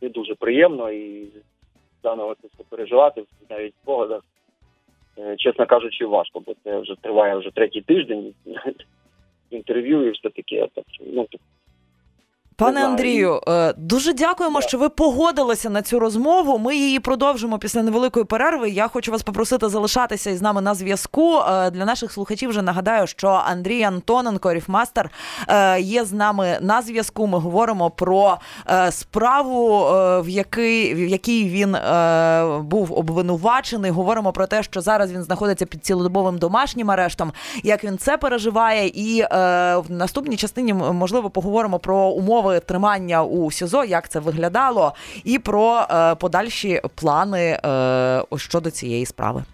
не 0.00 0.08
дуже 0.08 0.34
приємно 0.34 0.90
і 0.90 1.28
заново 2.02 2.34
це 2.42 2.48
все 2.54 2.64
переживати, 2.68 3.24
навіть 3.50 3.74
в 3.74 3.82
спогадах. 3.82 4.22
Е, 5.18 5.36
Чесно 5.36 5.66
кажучи, 5.66 6.06
важко, 6.06 6.40
бо 6.40 6.54
це 6.64 6.78
вже 6.78 6.94
триває 7.00 7.36
вже 7.36 7.50
третій 7.50 7.80
тиждень 7.80 8.34
інтерв'ю 9.50 10.08
і 10.08 10.10
все 10.10 10.30
таке. 10.30 10.68
Так, 10.74 10.84
ну, 11.00 11.26
Пане. 12.60 12.84
Андрію, 12.84 13.40
е, 13.48 13.74
дуже 13.76 14.12
дякуємо, 14.12 14.60
що 14.60 14.78
ви 14.78 14.88
погодилися 14.88 15.70
на 15.70 15.82
цю 15.82 15.98
розмову. 15.98 16.58
Ми 16.58 16.76
її 16.76 17.00
продовжимо 17.00 17.58
після 17.58 17.82
невеликої 17.82 18.24
перерви. 18.24 18.70
Я 18.70 18.88
хочу 18.88 19.12
вас 19.12 19.22
попросити 19.22 19.68
залишатися 19.68 20.30
із 20.30 20.42
нами 20.42 20.60
на 20.60 20.74
зв'язку. 20.74 21.38
Е, 21.38 21.70
Для 21.70 21.84
наших 21.84 22.12
слухачів 22.12 22.50
вже 22.50 22.62
нагадаю, 22.62 23.06
що 23.06 23.28
Андрій 23.28 23.82
Антоненко, 23.82 24.54
ріфмастер, 24.54 25.10
е, 25.48 25.80
є 25.80 26.04
з 26.04 26.12
нами 26.12 26.58
на 26.60 26.82
зв'язку. 26.82 27.26
Ми 27.26 27.38
говоримо 27.38 27.90
про 27.90 28.38
справу, 28.90 29.78
в 30.22 30.28
який 30.28 30.94
в 30.94 31.08
якій 31.08 31.48
він 31.48 31.76
був 32.60 32.98
обвинувачений. 32.98 33.90
Говоримо 33.90 34.32
про 34.32 34.46
те, 34.46 34.62
що 34.62 34.80
зараз 34.80 35.12
він 35.12 35.22
знаходиться 35.22 35.66
під 35.66 35.84
цілодобовим 35.84 36.38
домашнім 36.38 36.90
арештом. 36.90 37.32
Як 37.62 37.84
він 37.84 37.98
це 37.98 38.16
переживає, 38.16 38.86
і 38.86 39.22
в 39.76 39.84
наступній 39.88 40.36
частині 40.36 40.74
можливо 40.74 41.30
поговоримо 41.30 41.78
про 41.78 41.96
умови 41.96 42.49
тримання 42.58 43.22
у 43.22 43.50
СІЗО, 43.50 43.84
як 43.84 44.08
це 44.08 44.20
виглядало, 44.20 44.94
і 45.24 45.38
про 45.38 45.86
е, 45.90 46.14
подальші 46.14 46.82
плани 46.94 47.58
е, 47.64 48.24
щодо 48.36 48.70
цієї 48.70 49.06
справи. 49.06 49.44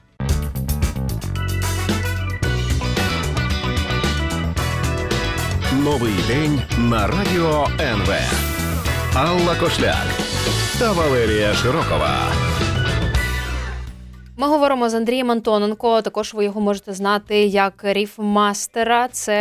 Новий 5.85 6.15
день 6.29 6.63
на 6.79 7.07
радіо 7.07 7.67
НВ. 7.81 8.11
Алла 9.15 9.55
Кошляк 9.61 10.07
та 10.79 10.93
Валерія 10.93 11.55
Широкова. 11.55 12.19
Ми 14.39 14.47
говоримо 14.47 14.89
з 14.89 14.95
Андрієм 14.95 15.31
Антоненко. 15.31 16.03
Також 16.03 16.35
ви 16.35 16.45
його 16.45 16.61
можете 16.61 16.93
знати 16.93 17.45
як 17.45 17.73
ріфмастера. 17.83 19.09
Це 19.09 19.35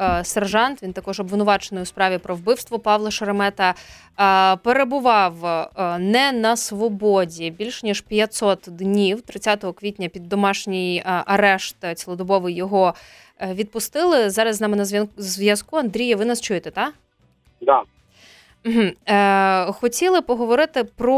е, 0.00 0.24
сержант. 0.24 0.82
Він 0.82 0.92
також 0.92 1.20
обвинувачений 1.20 1.82
у 1.82 1.86
справі 1.86 2.18
про 2.18 2.34
вбивство 2.34 2.78
Павла 2.78 3.10
Шеремета. 3.10 3.74
Е, 4.20 4.56
перебував 4.56 5.46
е, 5.46 5.98
не 5.98 6.32
на 6.32 6.56
свободі 6.56 7.50
більш 7.50 7.82
ніж 7.82 8.00
500 8.00 8.58
днів. 8.66 9.22
30 9.22 9.64
квітня 9.78 10.08
під 10.08 10.28
домашній 10.28 11.02
е, 11.06 11.22
арешт 11.26 11.76
цілодобовий 11.94 12.54
його 12.54 12.94
е, 13.38 13.54
відпустили. 13.54 14.30
Зараз 14.30 14.56
з 14.56 14.60
нами 14.60 14.76
на 14.76 15.06
зв'язку. 15.16 15.76
Андрія, 15.76 16.16
ви 16.16 16.24
нас 16.24 16.40
чуєте, 16.40 16.70
так? 16.70 16.94
да. 17.60 17.82
Мгм. 18.66 18.92
Е, 19.08 19.72
хотіли 19.72 20.22
поговорити 20.22 20.84
про 20.98 21.14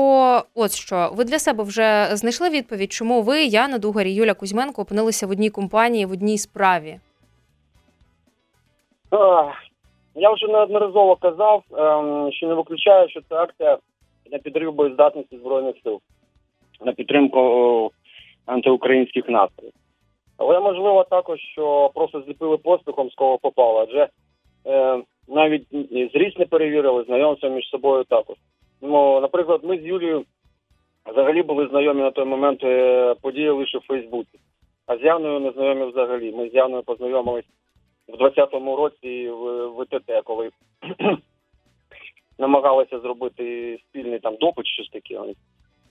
от 0.55 0.73
що. 0.73 1.11
Ви 1.13 1.25
для 1.25 1.39
себе 1.39 1.65
вже 1.65 2.07
знайшли 2.17 2.51
відповідь, 2.51 2.93
чому 2.93 3.23
ви, 3.23 3.45
Яна 3.45 3.79
Дугар 3.79 4.07
і 4.07 4.15
Юля 4.15 4.35
Кузьменко 4.35 4.83
опинилися 4.83 5.27
в 5.27 5.31
одній 5.31 5.51
компанії, 5.51 6.07
в 6.07 6.13
одній 6.13 6.39
справі? 6.39 7.01
Ах, 9.11 9.55
Я 10.15 10.31
вже 10.33 10.47
неодноразово 10.49 11.17
казав, 11.17 11.63
ем, 11.73 12.33
що 12.33 12.47
не 12.47 12.55
виключаю, 12.55 13.09
що 13.09 13.21
це 13.29 13.35
акція 13.35 13.79
на 14.33 14.39
підрив 14.39 14.73
боєздатності 14.73 15.39
Збройних 15.39 15.75
сил, 15.85 16.01
на 16.81 16.93
підтримку 16.93 17.41
о, 17.41 17.91
антиукраїнських 18.47 19.29
настроїв. 19.29 19.73
Але 20.37 20.61
можливо 20.61 21.05
також, 21.11 21.41
що 21.41 21.91
просто 21.95 22.21
зліпили 22.21 22.57
поспіхом 22.57 23.11
з 23.11 23.15
кого 23.15 23.39
попало, 23.39 23.87
адже 23.89 24.09
е, 24.67 25.03
навіть 25.29 25.73
і 25.73 26.11
зріст 26.13 26.39
не 26.39 26.47
перевірили, 26.47 27.05
знайомство 27.05 27.51
між 27.51 27.69
собою 27.69 28.05
також. 28.05 28.37
Ну, 28.83 29.21
наприклад, 29.21 29.61
ми 29.65 29.79
з 29.79 29.83
Юлією 29.83 30.25
взагалі 31.13 31.43
були 31.43 31.67
знайомі 31.67 32.01
на 32.01 32.11
той 32.11 32.25
момент 32.25 32.65
е, 32.65 33.15
події 33.23 33.51
лише 33.51 33.79
в 33.79 33.87
Фейсбуці, 33.87 34.39
а 34.87 34.97
з 34.97 35.03
Яною 35.03 35.41
не 35.41 35.51
знайомі 35.51 35.85
взагалі. 35.85 36.33
Ми 36.33 36.49
з 36.49 36.55
Яною 36.55 36.83
познайомились 36.83 37.45
в 38.09 38.23
20-му 38.23 38.77
році 38.77 39.29
в 39.31 39.69
ВТТ, 39.69 40.11
коли 40.25 40.51
намагалися 42.39 42.99
зробити 42.99 43.79
спільний 43.89 44.19
там 44.19 44.37
допит, 44.37 44.67
щось 44.67 44.89
таке. 44.89 45.21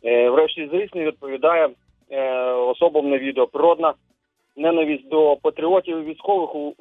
Е, 0.04 0.30
врешті 0.30 0.68
зріст 0.68 0.96
не 0.96 1.06
відповідає 1.06 1.70
е, 2.10 2.52
особам 2.52 3.10
на 3.10 3.18
відео. 3.18 3.48
Природна 3.48 3.94
ненависть 4.56 5.08
до 5.08 5.38
патріотів 5.42 5.98
і 5.98 6.04
військових 6.04 6.56
у, 6.56 6.74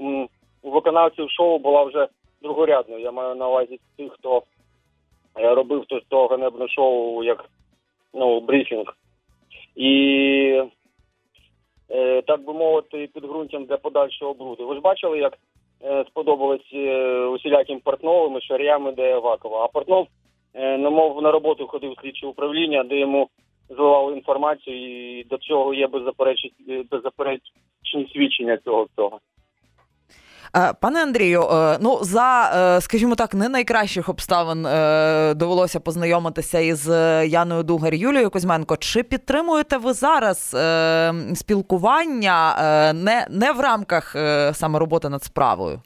у 0.62 0.70
виконавців 0.70 1.30
шоу 1.30 1.58
була 1.58 1.82
вже 1.82 2.08
другорядною. 2.46 3.02
Я 3.02 3.12
маю 3.12 3.34
на 3.34 3.48
увазі 3.48 3.80
тих, 3.96 4.12
хто 4.12 4.42
е, 5.38 5.54
робив 5.54 5.84
то, 5.88 6.00
то 6.08 6.26
ганебне 6.26 6.68
шоу 6.68 7.24
як 7.24 7.44
ну, 8.14 8.40
брифінг. 8.40 8.96
І 9.76 10.62
е, 11.90 12.22
так 12.22 12.44
би 12.44 12.52
мовити, 12.52 13.08
підґрунтям 13.14 13.64
для 13.64 13.76
подальшого 13.76 14.34
бруду. 14.34 14.66
Ви 14.66 14.74
ж 14.74 14.80
бачили, 14.80 15.18
як 15.18 15.38
е, 15.84 16.04
сподобалось 16.08 16.72
усіляким 17.32 17.80
Портновим 17.80 18.36
і 18.36 18.40
Шаріям 18.40 18.88
ідея 18.88 19.16
Авакова. 19.16 19.64
А 19.64 19.68
Портнов 19.68 20.06
е, 20.54 20.78
на 21.22 21.30
роботу 21.32 21.66
ходив 21.66 21.92
в 21.92 22.00
слідче 22.00 22.26
управління, 22.26 22.84
де 22.84 22.98
йому 22.98 23.28
зливали 23.68 24.14
інформацію, 24.14 24.76
і 25.20 25.24
до 25.24 25.38
цього 25.38 25.74
є 25.74 25.86
беззаперечні 26.90 28.08
свідчення 28.12 28.56
цього 28.56 28.86
всього. 28.92 29.20
Е, 30.56 30.72
Пане 30.80 31.02
Андрію, 31.02 31.42
е, 31.42 31.78
ну 31.80 31.98
за, 32.02 32.50
е, 32.76 32.80
скажімо 32.80 33.14
так, 33.14 33.34
не 33.34 33.48
найкращих 33.48 34.08
обставин 34.08 34.62
довелося 35.38 35.80
познайомитися 35.80 36.58
із 36.58 36.88
Яною 37.32 37.62
Дугар 37.62 37.94
Юлією 37.94 38.30
Кузьменко. 38.30 38.76
Чи 38.76 39.02
підтримуєте 39.02 39.76
ви 39.76 39.92
зараз 39.92 40.56
спілкування 41.34 42.54
не, 42.92 43.26
не 43.30 43.52
в 43.52 43.60
рамках 43.60 44.16
саме 44.52 44.78
роботи 44.78 45.08
над 45.08 45.22
справою? 45.22 45.80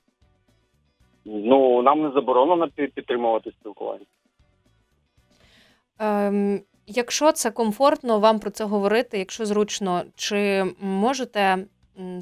Ну 1.24 1.82
нам 1.82 2.02
не 2.02 2.10
заборонено 2.10 2.68
підтримувати 2.76 3.50
спілкування. 3.60 4.04
Ем, 5.98 6.60
якщо 6.86 7.32
це 7.32 7.50
комфортно 7.50 8.18
вам 8.18 8.38
про 8.38 8.50
це 8.50 8.64
говорити, 8.64 9.18
якщо 9.18 9.46
зручно, 9.46 10.02
чи 10.14 10.64
можете 10.80 11.58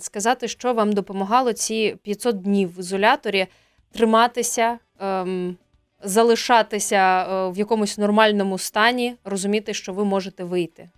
сказати, 0.01 0.49
що 0.49 0.73
вам 0.73 0.93
допомагало 0.93 1.53
ці 1.53 1.97
500 2.03 2.43
днів 2.43 2.77
в 2.77 2.79
ізоляторі 2.79 3.47
триматися, 3.93 4.79
ем, 5.01 5.57
залишатися 6.03 6.97
е, 6.97 7.51
в 7.53 7.59
якомусь 7.59 7.99
нормальному 7.99 8.59
стані, 8.59 9.15
розуміти, 9.25 9.75
що 9.75 9.93
ви 9.93 10.05
можете 10.05 10.45
вийти? 10.45 10.89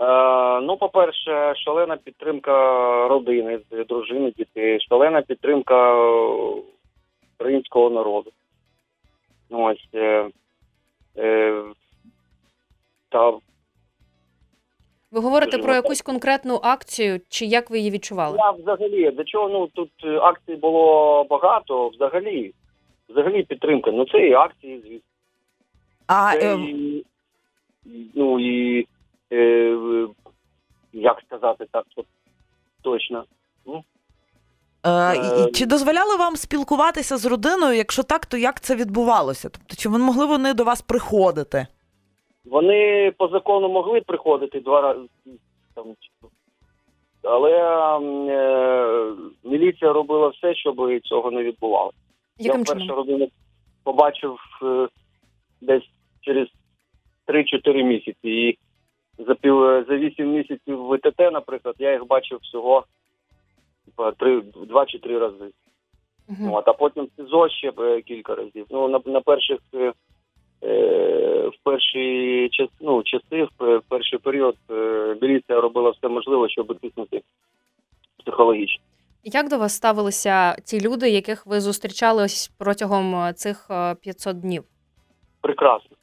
Е, 0.00 0.60
ну, 0.60 0.76
по-перше, 0.76 1.54
шалена 1.56 1.96
підтримка 1.96 2.52
родини, 3.08 3.60
дружини, 3.88 4.32
дітей, 4.36 4.80
шалена 4.80 5.22
підтримка 5.22 5.94
е, 5.94 6.62
українського 7.34 7.90
народу. 7.90 8.32
Ось, 9.50 9.88
е, 9.94 10.28
е, 11.16 11.62
та 13.08 13.32
Ви 15.14 15.20
говорите 15.20 15.58
про 15.58 15.74
якусь 15.74 16.02
конкретну 16.02 16.60
акцію, 16.62 17.20
чи 17.28 17.46
як 17.46 17.70
ви 17.70 17.78
її 17.78 17.90
відчували? 17.90 18.38
я 18.38 18.50
взагалі, 18.50 19.10
до 19.10 19.24
чого 19.24 19.48
ну 19.48 19.66
тут 19.66 19.90
е, 20.04 20.18
акцій 20.18 20.56
було 20.56 21.24
багато, 21.30 21.88
взагалі, 21.88 22.54
взагалі 23.08 23.42
підтримка. 23.42 23.90
Ну 23.90 24.04
це 24.04 24.18
і 24.18 24.32
акції, 24.32 24.80
звісно. 24.80 24.98
А 26.06 26.32
Це 26.32 26.54
е, 26.54 26.58
і, 26.58 27.04
ну 28.14 28.40
і 28.40 28.86
е, 29.32 29.78
як 30.92 31.22
сказати 31.26 31.66
так, 31.72 31.84
точно. 32.82 33.24
Е, 34.86 35.16
і- 35.16 35.48
і 35.48 35.52
чи 35.52 35.66
дозволяли 35.66 36.16
вам 36.16 36.36
спілкуватися 36.36 37.16
з 37.16 37.26
родиною? 37.26 37.76
Якщо 37.76 38.02
так, 38.02 38.26
то 38.26 38.36
як 38.36 38.60
це 38.60 38.76
відбувалося? 38.76 39.48
Тобто, 39.48 39.76
чи 39.76 39.88
могли 39.88 40.26
вони 40.26 40.54
до 40.54 40.64
вас 40.64 40.82
приходити? 40.82 41.66
Вони 42.44 43.12
по 43.18 43.28
закону 43.28 43.68
могли 43.68 44.00
приходити 44.00 44.60
два 44.60 44.80
рази, 44.80 45.08
там, 45.74 45.84
але 47.22 47.52
е, 48.28 49.14
міліція 49.44 49.92
робила 49.92 50.28
все, 50.28 50.54
щоб 50.54 51.00
цього 51.02 51.30
не 51.30 51.42
відбувалося. 51.42 51.98
Я 52.38 52.52
вперше 52.52 52.92
родину 52.92 53.28
побачив 53.84 54.38
е, 54.62 54.88
десь 55.60 55.90
через 56.20 56.48
3-4 57.28 57.82
місяці. 57.82 58.28
І 58.28 58.58
за 59.18 59.34
пів 59.34 59.84
за 59.88 59.96
8 59.96 60.30
місяців 60.30 60.88
ВТТ, 60.88 61.18
наприклад, 61.18 61.74
я 61.78 61.92
їх 61.92 62.06
бачив 62.06 62.38
всього 62.42 62.84
три, 64.18 64.40
два 64.40 64.86
чи 64.86 64.98
три 64.98 65.18
рази. 65.18 65.50
Мгм. 66.28 66.52
От, 66.52 66.68
а 66.68 66.72
потім 66.72 67.08
СІЗО 67.16 67.48
ще 67.48 67.72
е, 67.78 68.02
кілька 68.02 68.34
разів. 68.34 68.66
Ну, 68.70 68.88
на, 68.88 69.00
на 69.06 69.20
перших 69.20 69.58
е, 69.74 69.78
е, 69.78 69.92
в 71.48 71.54
перші 71.62 72.48
час, 72.52 72.68
ну, 72.80 73.02
часи, 73.02 73.48
в, 73.58 73.80
перший 73.88 74.18
період 74.18 74.56
е, 74.70 75.16
міліція 75.22 75.60
робила 75.60 75.90
все 75.90 76.08
можливе, 76.08 76.48
щоб 76.48 76.78
тиснути 76.80 77.22
психологічно. 78.18 78.84
Як 79.24 79.48
до 79.48 79.58
вас 79.58 79.72
ставилися 79.72 80.56
ті 80.56 80.80
люди, 80.80 81.10
яких 81.10 81.46
ви 81.46 81.60
зустрічали 81.60 82.26
протягом 82.58 83.14
е, 83.14 83.32
цих 83.32 83.66
е, 83.70 83.94
500 83.94 84.40
днів? 84.40 84.64
Прекрасно. 85.40 85.96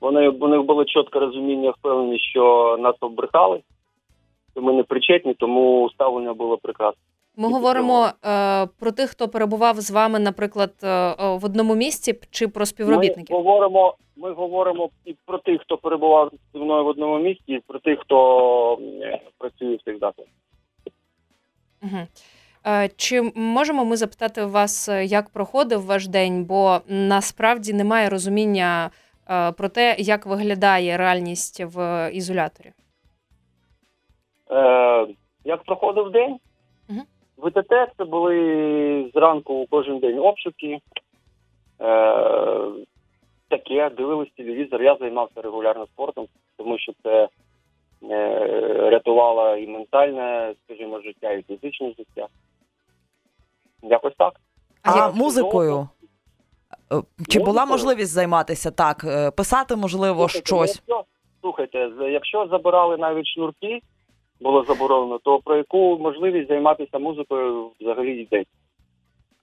Вони, 0.00 0.28
у 0.28 0.48
них 0.48 0.62
було 0.62 0.84
чітке 0.84 1.18
розуміння, 1.18 1.70
впевнені, 1.70 2.18
що 2.18 2.76
нас 2.80 2.94
обрехали, 3.00 3.60
що 4.52 4.62
ми 4.62 4.72
не 4.72 4.82
причетні, 4.82 5.34
тому 5.34 5.90
ставлення 5.94 6.34
було 6.34 6.58
прекрасне. 6.58 7.02
Ми 7.40 7.48
І 7.48 7.52
говоримо 7.52 8.08
е, 8.24 8.66
про 8.66 8.92
тих, 8.92 9.10
хто 9.10 9.28
перебував 9.28 9.80
з 9.80 9.90
вами, 9.90 10.18
наприклад, 10.18 10.72
е, 10.82 10.88
е, 10.88 11.14
в 11.36 11.44
одному 11.44 11.74
місці, 11.74 12.14
чи 12.30 12.48
про 12.48 12.66
співробітників? 12.66 13.36
Ми 13.36 13.42
говоримо, 13.42 13.94
ми 14.16 14.32
говоримо 14.32 14.90
і 15.04 15.16
про 15.26 15.38
тих, 15.38 15.60
хто 15.60 15.78
перебував 15.78 16.30
зі 16.54 16.60
мною 16.60 16.84
в 16.84 16.86
одному 16.86 17.18
місці, 17.18 17.52
і 17.52 17.60
про 17.66 17.78
тих, 17.78 18.00
хто 18.00 18.74
м, 18.74 19.18
працює 19.38 19.76
в 19.76 19.82
цих. 19.82 19.96
Угу. 21.82 21.98
Е, 22.66 22.88
чи 22.96 23.22
можемо 23.34 23.84
ми 23.84 23.96
запитати 23.96 24.44
вас, 24.44 24.88
е, 24.88 25.04
як 25.04 25.30
проходив 25.30 25.86
ваш 25.86 26.08
день? 26.08 26.44
Бо 26.44 26.80
насправді 26.88 27.72
немає 27.72 28.08
розуміння 28.08 28.90
е, 29.30 29.52
про 29.52 29.68
те, 29.68 29.96
як 29.98 30.26
виглядає 30.26 30.96
реальність 30.96 31.60
в 31.64 32.10
ізоляторі. 32.12 32.72
Е, 34.50 35.06
як 35.44 35.62
проходив 35.62 36.10
день? 36.10 36.36
Мгм. 36.88 37.02
В 37.42 37.48
ІТТ 37.48 37.92
це 37.96 38.04
були 38.04 39.10
зранку 39.14 39.66
кожен 39.70 39.98
день 39.98 40.18
обшуки. 40.18 40.78
Е, 41.80 42.70
таке, 43.48 43.90
дивились 43.90 44.32
телевізор. 44.36 44.82
Я 44.82 44.96
займався 45.00 45.42
регулярно 45.42 45.86
спортом, 45.86 46.26
тому 46.56 46.78
що 46.78 46.92
це 47.02 47.28
е, 48.10 48.90
рятувало 48.90 49.56
і 49.56 49.66
ментальне, 49.66 50.54
скажімо, 50.64 51.00
життя, 51.00 51.32
і 51.32 51.42
фізичне 51.42 51.94
життя. 51.98 52.26
Якось 53.82 54.14
так. 54.18 54.32
А, 54.82 54.96
як- 54.96 55.14
музикою? 55.14 55.88
Е, 56.92 57.02
Чи 57.28 57.40
була 57.40 57.66
можливість 57.66 58.12
займатися 58.12 58.70
так? 58.70 59.04
Е, 59.04 59.30
Писати, 59.30 59.76
можливо, 59.76 60.28
Слухайте, 60.28 60.54
ну, 60.54 60.58
щось? 60.58 60.76
Якщо, 60.76 61.04
слухайте, 61.40 61.90
якщо 61.98 62.46
забирали 62.50 62.96
навіть 62.96 63.26
шнурки, 63.26 63.80
було 64.40 64.64
заборонено, 64.64 65.18
то 65.18 65.38
про 65.38 65.56
яку 65.56 65.98
можливість 65.98 66.48
займатися 66.48 66.98
музикою 66.98 67.70
взагалі 67.80 68.20
йдеться? 68.20 68.52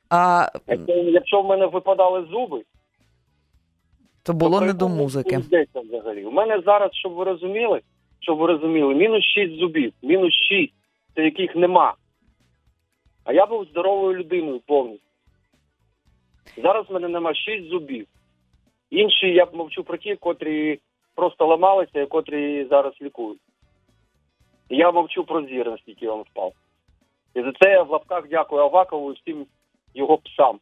А, 0.10 0.48
Якщо, 0.68 0.94
якщо 0.94 1.42
в 1.42 1.46
мене 1.46 1.66
випадали 1.66 2.28
зуби, 2.32 2.64
то 4.24 4.34
було 4.34 4.60
то 4.60 4.66
не 4.66 4.74
до 4.74 4.88
музики. 4.90 5.36
йдеться 5.36 5.80
взагалі. 5.80 6.26
У 6.26 6.32
мене 6.32 6.62
зараз, 6.66 6.90
щоб 6.94 7.14
ви 7.14 7.24
розуміли, 7.24 7.82
щоб 8.20 8.38
ви 8.38 8.48
розуміли, 8.48 8.96
мінус 8.96 9.24
6 9.24 9.54
зубів, 9.60 9.94
мінус 10.02 10.34
6, 10.34 10.74
це 11.16 11.24
яких 11.24 11.56
нема. 11.56 11.94
А 13.24 13.34
я 13.34 13.46
був 13.46 13.66
здоровою 13.66 14.18
людиною 14.18 14.62
повністю. 14.66 15.04
Зараз 16.64 16.86
в 16.90 16.94
мене 16.94 17.08
нема 17.08 17.34
6 17.34 17.70
зубів. 17.70 18.08
Інші 18.90 19.28
я 19.28 19.48
мовчу 19.54 19.84
про 19.84 19.98
ті, 19.98 20.16
котрі 20.16 20.80
просто 21.16 21.46
ламалися 21.48 22.02
і 22.02 22.06
котрі 22.06 22.66
зараз 22.70 22.94
лікують. 23.02 23.40
Я 24.70 24.92
мовчу 24.92 25.24
про 25.24 25.42
зір, 25.42 25.72
наскільки 25.72 26.12
він 26.12 26.22
впав. 26.22 26.54
І 27.34 27.42
за 27.42 27.52
це 27.52 27.70
я 27.70 27.84
в 27.84 27.90
лапках 27.90 28.28
дякую 28.30 28.62
Авакову 28.62 29.12
і 29.12 29.16
всім 29.16 29.46
його 29.94 30.18
псам. 30.18 30.60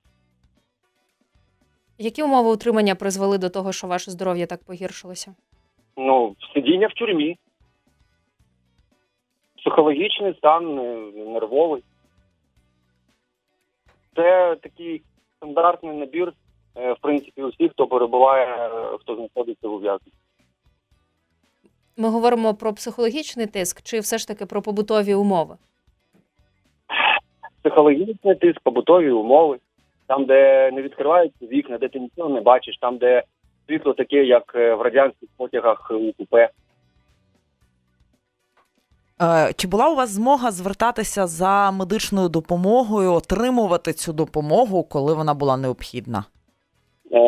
Які 1.97 2.23
умови 2.23 2.51
утримання 2.51 2.95
призвели 2.95 3.37
до 3.37 3.49
того, 3.49 3.71
що 3.71 3.87
ваше 3.87 4.11
здоров'я 4.11 4.45
так 4.45 4.63
погіршилося? 4.63 5.35
Ну, 5.97 6.35
сидіння 6.53 6.87
в 6.87 6.93
тюрмі. 6.93 7.37
Психологічний 9.57 10.33
стан, 10.33 10.79
е, 10.79 11.11
нервовий. 11.15 11.83
Це 14.15 14.55
такий 14.55 15.01
стандартний 15.37 15.97
набір, 15.97 16.33
е, 16.75 16.93
в 16.93 16.97
принципі, 17.01 17.43
усіх, 17.43 17.71
хто 17.71 17.87
перебуває, 17.87 18.47
е, 18.47 18.97
хто 18.97 19.15
знаходиться 19.15 19.67
в 19.67 19.73
ув'язненні. 19.73 20.17
Ми 21.97 22.09
говоримо 22.09 22.53
про 22.53 22.73
психологічний 22.73 23.45
тиск, 23.47 23.81
чи 23.81 23.99
все 23.99 24.17
ж 24.17 24.27
таки 24.27 24.45
про 24.45 24.61
побутові 24.61 25.13
умови? 25.13 25.55
Психологічний 27.61 28.35
тиск, 28.35 28.59
побутові 28.63 29.11
умови, 29.11 29.59
там, 30.07 30.25
де 30.25 30.71
не 30.71 30.81
відкриваються 30.81 31.45
вікна, 31.45 31.77
де 31.77 31.89
ти 31.89 31.99
нічого 31.99 32.29
не 32.29 32.41
бачиш, 32.41 32.77
там, 32.81 32.97
де 32.97 33.23
світло 33.67 33.93
таке, 33.93 34.23
як 34.23 34.51
е, 34.55 34.75
в 34.75 34.81
радянських 34.81 35.29
потягах 35.37 35.91
у 35.91 36.13
купе. 36.13 36.49
Е, 39.21 39.53
Чи 39.57 39.67
була 39.67 39.89
у 39.89 39.95
вас 39.95 40.09
змога 40.09 40.51
звертатися 40.51 41.27
за 41.27 41.71
медичною 41.71 42.29
допомогою, 42.29 43.13
отримувати 43.13 43.93
цю 43.93 44.13
допомогу, 44.13 44.83
коли 44.83 45.13
вона 45.13 45.33
була 45.33 45.57
необхідна? 45.57 46.25
Е, 47.15 47.19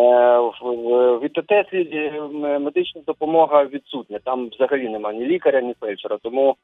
в- 0.62 1.26
ІТТ 1.26 1.52
е, 1.52 2.21
медична 2.60 3.02
допомога 3.08 3.65
відсутня. 3.65 4.19
Там 4.23 4.50
взагалі 4.50 4.89
немає 4.89 5.17
ні 5.19 5.26
лікаря, 5.26 5.62
ні 5.62 5.73
фельдшера. 5.80 6.17
Тому 6.23 6.56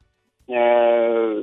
е, 0.50 1.42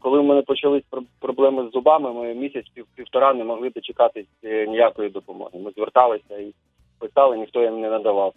коли 0.00 0.20
в 0.20 0.24
мене 0.24 0.42
почались 0.42 0.82
пр- 0.90 1.02
проблеми 1.20 1.68
з 1.68 1.72
зубами, 1.72 2.12
ми 2.12 2.34
місяць 2.34 2.66
пів- 2.74 2.86
півтора 2.96 3.34
не 3.34 3.44
могли 3.44 3.70
дочекатись 3.70 4.26
ніякої 4.42 5.08
допомоги. 5.10 5.50
Ми 5.54 5.70
зверталися 5.70 6.38
і 6.38 6.52
писали, 6.98 7.36
ніхто 7.38 7.62
їм 7.62 7.80
не 7.80 7.90
надавав. 7.90 8.32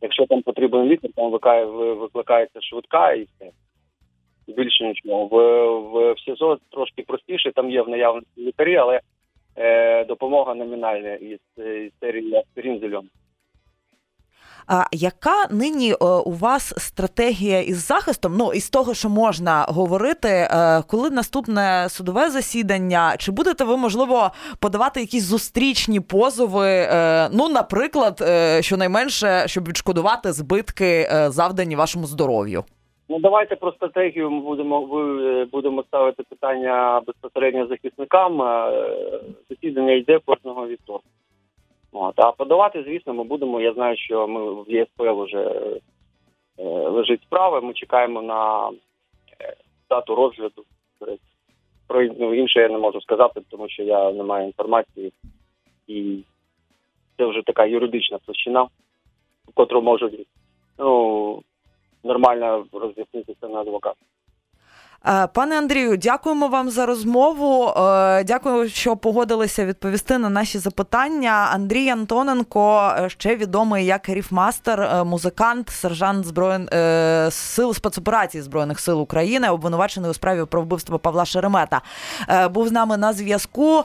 Якщо 0.00 0.26
там 0.26 0.42
потрібен 0.42 0.84
лікар, 0.84 1.10
там 1.16 1.30
викликається 1.96 2.60
швидка 2.60 3.12
і 3.12 3.22
все. 3.22 3.50
Більше 4.48 4.84
нічого. 4.88 5.26
В, 5.26 6.12
в 6.12 6.18
СІЗО 6.20 6.58
трошки 6.70 7.02
простіше, 7.02 7.52
там 7.52 7.70
є 7.70 7.82
в 7.82 7.88
наявності 7.88 8.40
лікарі, 8.40 8.76
але 8.76 9.00
е, 9.56 10.04
допомога 10.04 10.54
номінальна 10.54 11.14
із, 11.14 11.38
серії 12.00 12.44
зелений. 12.56 13.10
А 14.66 14.84
яка 14.92 15.46
нині 15.50 15.92
е, 15.92 15.96
у 16.04 16.32
вас 16.32 16.74
стратегія 16.76 17.60
із 17.60 17.86
захистом? 17.86 18.36
Ну 18.36 18.52
із 18.52 18.70
того, 18.70 18.94
що 18.94 19.08
можна 19.08 19.62
говорити, 19.68 20.28
е, 20.28 20.82
коли 20.86 21.10
наступне 21.10 21.86
судове 21.90 22.30
засідання? 22.30 23.14
Чи 23.18 23.32
будете 23.32 23.64
ви 23.64 23.76
можливо 23.76 24.30
подавати 24.58 25.00
якісь 25.00 25.24
зустрічні 25.24 26.00
позови? 26.00 26.68
е, 26.68 27.28
Ну, 27.32 27.48
наприклад, 27.48 28.24
щонайменше, 28.60 29.42
щоб 29.46 29.68
відшкодувати 29.68 30.32
збитки, 30.32 31.08
завдані 31.28 31.76
вашому 31.76 32.06
здоров'ю? 32.06 32.64
Ну 33.08 33.18
давайте 33.18 33.56
про 33.56 33.72
стратегію 33.72 34.30
ми 34.30 34.40
будемо 34.40 34.80
ви 34.80 35.32
е, 35.42 35.44
будемо 35.44 35.82
ставити 35.82 36.22
питання 36.22 37.02
безпосередньо 37.06 37.66
захисникам. 37.66 38.42
Е, 38.42 39.20
Засідання 39.50 39.92
йде 39.92 40.18
кожного 40.18 40.66
вівторка. 40.66 41.08
От, 41.92 42.14
а 42.16 42.32
подавати, 42.32 42.82
звісно, 42.82 43.14
ми 43.14 43.24
будемо. 43.24 43.60
Я 43.60 43.72
знаю, 43.72 43.96
що 43.96 44.28
ми 44.28 44.62
в 44.62 44.64
ЄСПЛ 44.68 45.22
вже 45.22 45.42
е, 46.58 46.64
лежить 46.68 47.22
справа. 47.22 47.60
Ми 47.60 47.72
чекаємо 47.72 48.22
на 48.22 48.70
дату 49.88 50.14
розгляду. 50.14 50.64
Про 51.86 52.02
ну, 52.02 52.34
інше 52.34 52.60
я 52.60 52.68
не 52.68 52.78
можу 52.78 53.00
сказати, 53.00 53.40
тому 53.50 53.68
що 53.68 53.82
я 53.82 54.12
не 54.12 54.22
маю 54.22 54.46
інформації, 54.46 55.12
і 55.86 56.18
це 57.16 57.26
вже 57.26 57.42
така 57.42 57.64
юридична 57.64 58.18
площина, 58.18 58.62
в 59.48 59.52
котру 59.54 59.82
можуть 59.82 60.26
ну, 60.78 61.42
нормально 62.04 62.66
роз'яснитися 62.72 63.48
на 63.48 63.60
адвокат. 63.60 63.94
Е, 65.06 65.26
Пане 65.26 65.58
Андрію, 65.58 65.96
дякуємо 65.96 66.48
вам 66.48 66.70
за 66.70 66.86
розмову. 66.86 67.68
Е, 67.68 68.24
Дякую, 68.24 68.68
що 68.68 68.96
погодилися 68.96 69.66
відповісти 69.66 70.18
на 70.18 70.28
наші 70.28 70.58
запитання. 70.58 71.48
Андрій 71.52 71.88
Антоненко, 71.88 72.92
е, 72.98 73.08
ще 73.08 73.36
відомий 73.36 73.86
як 73.86 74.08
ріфмастер, 74.08 75.04
музикант, 75.04 75.70
сержант 75.70 76.26
зброєн 76.26 76.68
е, 76.72 77.28
сил 77.30 77.74
спецоперацій 77.74 78.42
збройних 78.42 78.80
сил 78.80 79.00
України, 79.00 79.48
обвинувачений 79.48 80.10
у 80.10 80.14
справі 80.14 80.44
про 80.44 80.62
вбивство 80.62 80.98
Павла 80.98 81.24
Шеремета. 81.24 81.80
Був 82.50 82.68
з 82.68 82.72
нами 82.72 82.96
на 82.96 83.12
зв'язку. 83.12 83.82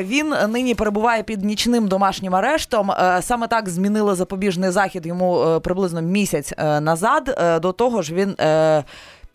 Він 0.00 0.34
нині 0.48 0.74
перебуває 0.74 1.22
під 1.22 1.44
нічним 1.44 1.88
домашнім 1.88 2.34
арештом. 2.34 2.92
Саме 3.20 3.48
так 3.48 3.68
змінили 3.68 4.14
запобіжний 4.14 4.70
захід 4.70 5.06
йому 5.06 5.60
приблизно 5.64 6.02
місяць 6.02 6.52
назад. 6.58 7.38
До 7.62 7.72
того 7.72 8.02
ж, 8.02 8.14
він. 8.14 8.36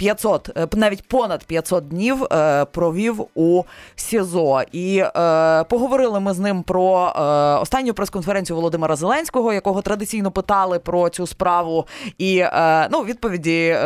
Е, 0.01 0.09
500, 0.09 0.49
е, 0.57 0.67
навіть 0.75 1.07
понад 1.07 1.43
500 1.43 1.87
днів 1.87 2.23
е, 2.23 2.65
провів 2.65 3.25
у 3.35 3.63
СІЗО. 3.95 4.61
І 4.71 4.97
е, 4.97 5.63
поговорили 5.63 6.19
ми 6.19 6.33
з 6.33 6.39
ним 6.39 6.63
про 6.63 7.13
останню 7.61 7.93
прес-конференцію 7.93 8.55
Володимира 8.55 8.95
Зеленського, 8.95 9.53
якого 9.53 9.81
традиційно 9.81 10.31
питали 10.31 10.79
про 10.79 11.09
цю 11.09 11.27
справу. 11.27 11.87
І 12.17 12.43
ну, 12.91 13.03
відповіді 13.03 13.77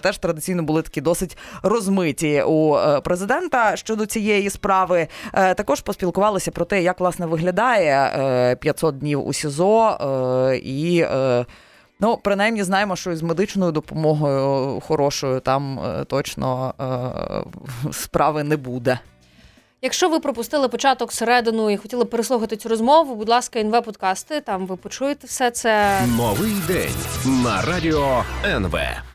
теж 0.00 0.18
традиційно 0.18 0.62
були 0.62 0.82
такі 0.82 1.00
досить 1.00 1.36
розмиті 1.62 2.42
у 2.42 2.76
президента 3.04 3.76
щодо 3.76 4.06
цієї 4.06 4.50
справи. 4.50 5.08
Також 5.32 5.80
поспілкувалися 5.80 6.50
про 6.50 6.64
те, 6.64 6.82
як 6.82 7.00
власне 7.00 7.26
виглядає 7.26 7.92
е, 7.92 8.56
500 8.56 8.98
днів 8.98 9.26
у 9.26 9.32
СІЗО 9.32 9.98
і. 10.62 11.04
Е, 12.04 12.06
Ну, 12.06 12.16
принаймні 12.16 12.62
знаємо, 12.64 12.96
що 12.96 13.12
із 13.12 13.22
медичною 13.22 13.72
допомогою 13.72 14.80
хорошою 14.80 15.40
там 15.40 15.78
е, 15.78 16.04
точно 16.04 16.74
е, 17.86 17.92
справи 17.92 18.44
не 18.44 18.56
буде. 18.56 18.98
Якщо 19.82 20.08
ви 20.08 20.20
пропустили 20.20 20.68
початок 20.68 21.12
середину 21.12 21.70
і 21.70 21.76
хотіли 21.76 22.04
переслухати 22.04 22.56
цю 22.56 22.68
розмову, 22.68 23.14
будь 23.14 23.28
ласка, 23.28 23.60
НВ 23.60 23.82
подкасти. 23.82 24.40
Там 24.40 24.66
ви 24.66 24.76
почуєте 24.76 25.26
все 25.26 25.50
це. 25.50 26.00
Новий 26.16 26.52
день 26.68 26.94
на 27.44 27.62
радіо 27.62 28.24
НВ. 28.44 28.76